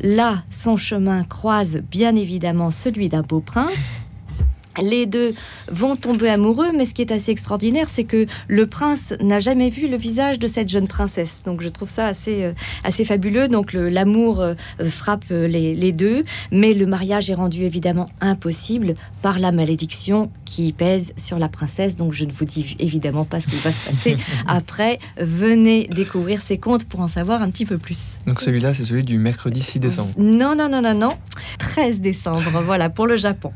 Là, 0.00 0.42
son 0.50 0.76
chemin 0.76 1.24
croise 1.24 1.82
bien 1.90 2.16
évidemment 2.16 2.70
celui 2.70 3.08
d'un 3.08 3.22
beau 3.22 3.40
prince 3.40 4.02
les 4.80 5.06
deux 5.06 5.34
vont 5.70 5.96
tomber 5.96 6.28
amoureux, 6.28 6.70
mais 6.76 6.84
ce 6.84 6.94
qui 6.94 7.02
est 7.02 7.12
assez 7.12 7.30
extraordinaire, 7.30 7.88
c'est 7.88 8.04
que 8.04 8.26
le 8.48 8.66
prince 8.66 9.14
n'a 9.20 9.38
jamais 9.38 9.70
vu 9.70 9.88
le 9.88 9.96
visage 9.96 10.38
de 10.38 10.46
cette 10.46 10.68
jeune 10.68 10.88
princesse. 10.88 11.42
Donc 11.44 11.62
je 11.62 11.68
trouve 11.68 11.88
ça 11.88 12.06
assez, 12.06 12.44
euh, 12.44 12.52
assez 12.84 13.04
fabuleux. 13.04 13.48
Donc 13.48 13.72
l'amour 13.72 14.40
euh, 14.40 14.54
frappe 14.88 15.24
euh, 15.30 15.46
les, 15.46 15.92
deux, 15.92 16.24
mais 16.52 16.74
le 16.74 16.86
mariage 16.86 17.30
est 17.30 17.34
rendu 17.34 17.62
évidemment 17.62 18.06
impossible 18.20 18.94
par 19.22 19.38
la 19.38 19.52
malédiction 19.52 20.30
qui 20.44 20.72
pèse 20.72 21.12
sur 21.16 21.38
la 21.38 21.48
princesse. 21.48 21.96
Donc 21.96 22.12
je 22.12 22.24
ne 22.24 22.32
vous 22.32 22.44
dis 22.44 22.76
évidemment 22.78 23.24
pas 23.24 23.40
ce 23.40 23.48
qui 23.48 23.56
va 23.56 23.72
se 23.72 23.84
passer 23.84 24.16
après. 24.46 24.98
Venez 25.18 25.88
découvrir 25.88 26.42
ces 26.42 26.58
contes 26.58 26.84
pour 26.84 27.00
en 27.00 27.08
savoir 27.08 27.42
un 27.42 27.50
petit 27.50 27.66
peu 27.66 27.78
plus. 27.78 28.14
Donc 28.26 28.40
celui-là, 28.40 28.74
c'est 28.74 28.84
celui 28.84 29.04
du 29.04 29.18
mercredi 29.18 29.62
6 29.62 29.80
décembre. 29.80 30.12
Non, 30.18 30.54
non, 30.54 30.68
non, 30.68 30.82
non, 30.82 30.94
non. 30.94 31.12
13 31.58 32.00
décembre, 32.00 32.62
voilà, 32.64 32.90
pour 32.90 33.06
le 33.06 33.16
Japon. 33.16 33.52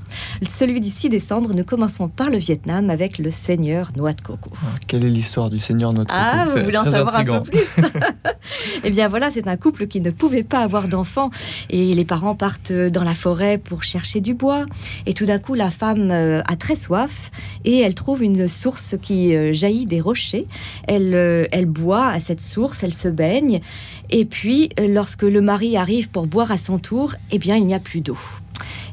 Celui 0.48 0.80
du 0.80 0.90
6 0.90 1.08
décembre, 1.14 1.55
nous 1.55 1.62
commençons 1.62 2.09
par 2.09 2.29
le 2.29 2.38
Vietnam 2.38 2.90
avec 2.90 3.18
le 3.18 3.31
Seigneur 3.31 3.90
Noix 3.96 4.14
de 4.14 4.20
Coco. 4.20 4.50
Ah, 4.57 4.74
quelle 4.88 5.05
est 5.05 5.09
l'histoire 5.09 5.48
du 5.48 5.61
Seigneur 5.61 5.92
Noix 5.92 6.03
de 6.03 6.09
Coco 6.09 6.20
Ah, 6.20 6.44
vous 6.44 6.64
voulez 6.64 6.77
en 6.77 6.83
savoir 6.83 7.14
un 7.14 7.24
peu 7.24 7.40
plus 7.53 7.61
Eh 8.83 8.90
bien 8.90 9.07
voilà, 9.07 9.31
c'est 9.31 9.46
un 9.46 9.57
couple 9.57 9.87
qui 9.87 10.00
ne 10.00 10.11
pouvait 10.11 10.42
pas 10.42 10.59
avoir 10.59 10.88
d'enfants 10.88 11.31
et 11.70 11.94
les 11.94 12.05
parents 12.05 12.35
partent 12.35 12.72
dans 12.72 13.05
la 13.05 13.14
forêt 13.14 13.59
pour 13.59 13.85
chercher 13.85 14.20
du 14.20 14.35
bois. 14.35 14.66
Et 15.07 15.14
tout 15.14 15.24
d'un 15.24 15.38
coup, 15.38 15.55
la 15.55 15.70
femme 15.70 16.11
euh, 16.11 16.42
a 16.46 16.57
très 16.57 16.74
soif 16.74 17.31
et 17.64 17.79
elle 17.79 17.94
trouve 17.94 18.24
une 18.24 18.48
source 18.48 18.96
qui 19.00 19.37
euh, 19.37 19.53
jaillit 19.53 19.87
des 19.87 20.00
rochers. 20.00 20.48
Elle, 20.88 21.14
euh, 21.14 21.46
elle 21.53 21.66
boit 21.66 22.09
à 22.09 22.18
cette 22.18 22.40
source, 22.40 22.83
elle 22.83 22.94
se 22.94 23.07
baigne. 23.07 23.61
Et 24.11 24.24
puis, 24.24 24.70
lorsque 24.79 25.22
le 25.22 25.40
mari 25.40 25.77
arrive 25.77 26.09
pour 26.09 26.27
boire 26.27 26.50
à 26.50 26.59
son 26.59 26.81
tour, 26.81 27.14
eh 27.31 27.38
bien, 27.38 27.55
il 27.55 27.66
n'y 27.68 27.74
a 27.74 27.81
plus 27.81 28.00
d'eau. 28.00 28.18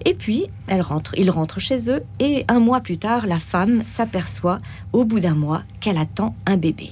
Et 0.05 0.13
puis, 0.13 0.47
elle 0.67 0.81
rentre, 0.81 1.13
ils 1.17 1.29
rentrent 1.29 1.59
chez 1.59 1.89
eux 1.89 2.03
et 2.19 2.45
un 2.47 2.59
mois 2.59 2.81
plus 2.81 2.97
tard, 2.97 3.27
la 3.27 3.39
femme 3.39 3.83
s'aperçoit, 3.85 4.57
au 4.93 5.05
bout 5.05 5.19
d'un 5.19 5.35
mois, 5.35 5.63
qu'elle 5.79 5.97
attend 5.97 6.35
un 6.45 6.57
bébé. 6.57 6.91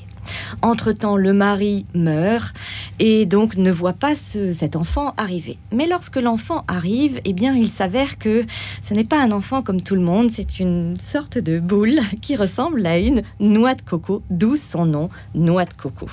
Entre-temps, 0.62 1.18
le 1.18 1.34
mari 1.34 1.86
meurt 1.94 2.54
et 3.00 3.26
donc 3.26 3.56
ne 3.56 3.72
voit 3.72 3.94
pas 3.94 4.16
cet 4.16 4.76
enfant 4.76 5.14
arriver. 5.18 5.58
Mais 5.72 5.88
lorsque 5.88 6.18
l'enfant 6.18 6.66
arrive, 6.68 7.20
eh 7.26 7.34
bien, 7.34 7.56
il 7.56 7.70
s'avère 7.70 8.18
que 8.18 8.46
ce 8.82 8.94
n'est 8.94 9.04
pas 9.04 9.22
un 9.22 9.32
enfant 9.32 9.62
comme 9.62 9.82
tout 9.82 9.96
le 9.96 10.02
monde, 10.02 10.30
c'est 10.30 10.60
une 10.60 10.96
sorte 11.00 11.38
de 11.38 11.60
boule 11.60 12.00
qui 12.22 12.36
ressemble 12.36 12.86
à 12.86 12.98
une 12.98 13.22
noix 13.40 13.76
de 13.76 13.82
coco, 13.82 14.22
d'où 14.30 14.56
son 14.56 14.86
nom, 14.86 15.10
noix 15.34 15.66
de 15.66 15.74
coco. 15.74 16.08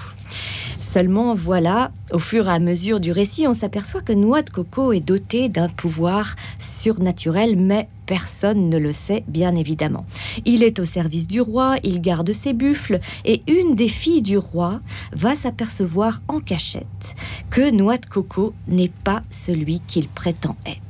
Seulement, 0.97 1.35
voilà, 1.35 1.93
au 2.11 2.19
fur 2.19 2.49
et 2.49 2.53
à 2.53 2.59
mesure 2.59 3.01
du 3.01 3.13
récit, 3.13 3.47
on 3.47 3.53
s'aperçoit 3.53 4.01
que 4.01 4.15
Noix 4.15 4.41
de 4.41 4.49
Coco 4.49 4.95
est 4.95 5.01
doté 5.01 5.51
d'un 5.51 5.69
pouvoir 5.69 6.37
surnaturel, 6.59 7.59
mais 7.59 7.91
personne 8.07 8.71
ne 8.71 8.79
le 8.79 8.95
sait, 8.95 9.23
bien 9.29 9.55
évidemment. 9.57 10.07
Il 10.47 10.63
est 10.63 10.79
au 10.79 10.87
service 10.87 11.29
du 11.29 11.43
roi, 11.43 11.77
il 11.83 12.01
garde 12.01 12.33
ses 12.33 12.55
buffles, 12.55 13.01
et 13.27 13.43
une 13.47 13.75
des 13.75 13.89
filles 13.89 14.23
du 14.23 14.39
roi 14.39 14.81
va 15.13 15.37
s'apercevoir 15.37 16.23
en 16.29 16.41
cachette 16.41 17.15
que 17.51 17.71
Noix 17.71 17.99
de 17.99 18.07
Coco 18.07 18.55
n'est 18.67 18.93
pas 19.05 19.21
celui 19.29 19.81
qu'il 19.81 20.09
prétend 20.09 20.57
être. 20.65 20.86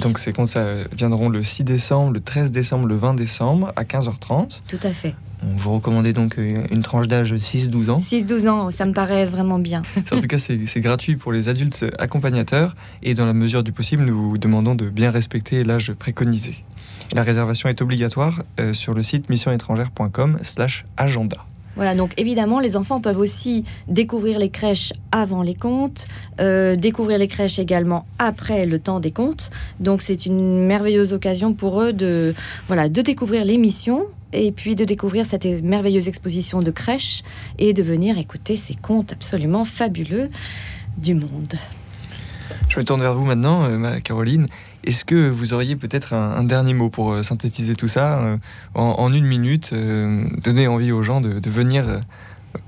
Donc 0.00 0.18
ces 0.18 0.32
contes 0.32 0.48
ça 0.48 0.84
viendront 0.92 1.28
le 1.28 1.42
6 1.42 1.64
décembre, 1.64 2.12
le 2.12 2.20
13 2.20 2.50
décembre, 2.50 2.86
le 2.86 2.96
20 2.96 3.14
décembre 3.14 3.72
à 3.76 3.84
15h30. 3.84 4.60
Tout 4.68 4.80
à 4.82 4.92
fait. 4.92 5.14
On 5.44 5.56
vous 5.56 5.74
recommandez 5.74 6.12
donc 6.12 6.38
euh, 6.38 6.62
une 6.70 6.82
tranche 6.82 7.08
d'âge 7.08 7.34
6-12 7.34 7.90
ans 7.90 7.98
6-12 7.98 8.48
ans, 8.48 8.70
ça 8.70 8.86
me 8.86 8.92
paraît 8.92 9.24
vraiment 9.24 9.58
bien. 9.58 9.82
en 10.12 10.18
tout 10.18 10.28
cas, 10.28 10.38
c'est 10.38 10.80
gratuit 10.80 11.16
pour 11.16 11.32
les 11.32 11.48
adultes 11.48 11.84
accompagnateurs 11.98 12.76
et 13.02 13.14
dans 13.14 13.26
la 13.26 13.32
mesure 13.32 13.64
du 13.64 13.72
possible, 13.72 14.04
nous 14.04 14.30
vous 14.30 14.38
demandons 14.38 14.76
de 14.76 14.88
bien 14.88 15.10
respecter 15.10 15.64
l'âge 15.64 15.92
préconisé. 15.92 16.62
La 17.12 17.24
réservation 17.24 17.68
est 17.68 17.82
obligatoire 17.82 18.44
euh, 18.60 18.72
sur 18.72 18.94
le 18.94 19.02
site 19.02 19.28
missionétrangère.com/agenda. 19.28 21.44
Voilà, 21.76 21.94
donc 21.94 22.12
évidemment, 22.18 22.60
les 22.60 22.76
enfants 22.76 23.00
peuvent 23.00 23.18
aussi 23.18 23.64
découvrir 23.88 24.38
les 24.38 24.50
crèches 24.50 24.92
avant 25.10 25.42
les 25.42 25.54
contes, 25.54 26.06
euh, 26.40 26.76
découvrir 26.76 27.18
les 27.18 27.28
crèches 27.28 27.58
également 27.58 28.06
après 28.18 28.66
le 28.66 28.78
temps 28.78 29.00
des 29.00 29.10
contes. 29.10 29.50
Donc 29.80 30.02
c'est 30.02 30.26
une 30.26 30.66
merveilleuse 30.66 31.12
occasion 31.12 31.54
pour 31.54 31.80
eux 31.80 31.92
de, 31.92 32.34
voilà, 32.66 32.88
de 32.88 33.00
découvrir 33.00 33.44
l'émission 33.44 34.04
et 34.32 34.52
puis 34.52 34.76
de 34.76 34.84
découvrir 34.84 35.24
cette 35.26 35.44
merveilleuse 35.62 36.08
exposition 36.08 36.60
de 36.60 36.70
crèche 36.70 37.22
et 37.58 37.72
de 37.72 37.82
venir 37.82 38.18
écouter 38.18 38.56
ces 38.56 38.74
contes 38.74 39.12
absolument 39.12 39.64
fabuleux 39.64 40.30
du 40.98 41.14
monde. 41.14 41.54
Je 42.68 42.78
me 42.78 42.84
tourne 42.84 43.00
vers 43.00 43.14
vous 43.14 43.24
maintenant, 43.24 43.64
euh, 43.64 43.96
Caroline. 43.98 44.46
Est-ce 44.84 45.04
que 45.04 45.28
vous 45.28 45.54
auriez 45.54 45.76
peut-être 45.76 46.12
un, 46.12 46.44
dernier 46.44 46.74
mot 46.74 46.90
pour 46.90 47.12
euh, 47.12 47.22
synthétiser 47.22 47.76
tout 47.76 47.88
ça 47.88 48.20
euh, 48.20 48.36
en, 48.74 49.12
une 49.12 49.26
minute, 49.26 49.74
donner 50.42 50.68
envie 50.68 50.92
aux 50.92 51.02
gens 51.02 51.20
de, 51.20 51.48
venir 51.48 52.00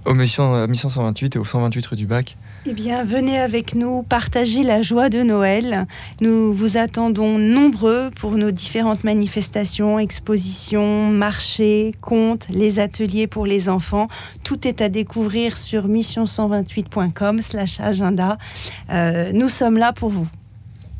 à 0.06 0.12
Mission 0.12 0.88
128 0.88 1.36
et 1.36 1.38
au 1.38 1.44
128 1.44 1.86
rue 1.86 1.96
du 1.96 2.06
Bac? 2.06 2.36
Eh 2.66 2.72
bien, 2.72 3.04
venez 3.04 3.38
avec 3.38 3.74
nous 3.74 4.02
partager 4.02 4.62
la 4.62 4.80
joie 4.80 5.10
de 5.10 5.22
Noël. 5.22 5.86
Nous 6.22 6.54
vous 6.54 6.78
attendons 6.78 7.38
nombreux 7.38 8.08
pour 8.18 8.36
nos 8.36 8.52
différentes 8.52 9.04
manifestations, 9.04 9.98
expositions, 9.98 11.10
marchés, 11.10 11.92
contes, 12.00 12.46
les 12.48 12.78
ateliers 12.78 13.26
pour 13.26 13.44
les 13.44 13.68
enfants. 13.68 14.06
Tout 14.44 14.66
est 14.66 14.80
à 14.80 14.88
découvrir 14.88 15.58
sur 15.58 15.88
mission128.com/agenda. 15.88 18.38
Euh, 18.90 19.30
nous 19.34 19.50
sommes 19.50 19.76
là 19.76 19.92
pour 19.92 20.08
vous. 20.08 20.26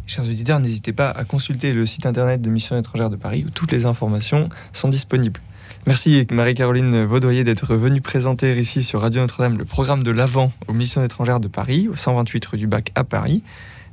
Chers 0.06 0.24
auditeurs, 0.24 0.60
n'hésitez 0.60 0.92
pas 0.92 1.10
à 1.10 1.24
consulter 1.24 1.72
le 1.72 1.86
site 1.86 2.06
internet 2.06 2.42
de 2.42 2.50
Mission 2.50 2.78
étrangère 2.78 3.10
de 3.10 3.16
Paris 3.16 3.44
où 3.46 3.50
toutes 3.50 3.72
les 3.72 3.86
informations 3.86 4.48
sont 4.72 4.88
disponibles. 4.88 5.40
Merci 5.86 6.26
Marie-Caroline 6.30 7.04
Vaudoyer 7.04 7.44
d'être 7.44 7.74
venue 7.74 8.00
présenter 8.00 8.58
ici 8.58 8.82
sur 8.82 9.00
Radio 9.00 9.20
Notre-Dame 9.20 9.58
le 9.58 9.64
programme 9.64 10.02
de 10.02 10.10
l'Avent 10.10 10.52
aux 10.68 10.72
missions 10.72 11.04
étrangères 11.04 11.40
de 11.40 11.48
Paris, 11.48 11.88
au 11.88 11.94
128 11.94 12.46
rue 12.46 12.58
du 12.58 12.66
Bac 12.66 12.90
à 12.94 13.04
Paris. 13.04 13.42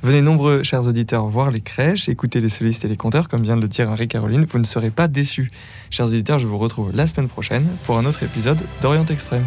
Venez 0.04 0.22
nombreux, 0.22 0.64
chers 0.64 0.88
auditeurs, 0.88 1.28
voir 1.28 1.52
les 1.52 1.62
crèches, 1.62 2.10
écouter 2.10 2.42
les 2.42 2.50
solistes 2.50 2.84
et 2.84 2.88
les 2.88 2.98
conteurs, 2.98 3.28
comme 3.28 3.44
vient 3.44 3.56
de 3.56 3.62
le 3.62 3.68
dire 3.68 3.88
Marie-Caroline. 3.88 4.46
Vous 4.50 4.58
ne 4.58 4.64
serez 4.64 4.90
pas 4.90 5.08
déçus. 5.08 5.52
Chers 5.92 6.08
auditeurs, 6.08 6.40
je 6.40 6.48
vous 6.48 6.58
retrouve 6.58 6.96
la 6.96 7.06
semaine 7.06 7.28
prochaine 7.28 7.68
pour 7.86 7.98
un 7.98 8.06
autre 8.06 8.24
épisode 8.24 8.60
d'Orient 8.82 9.06
Extrême. 9.06 9.46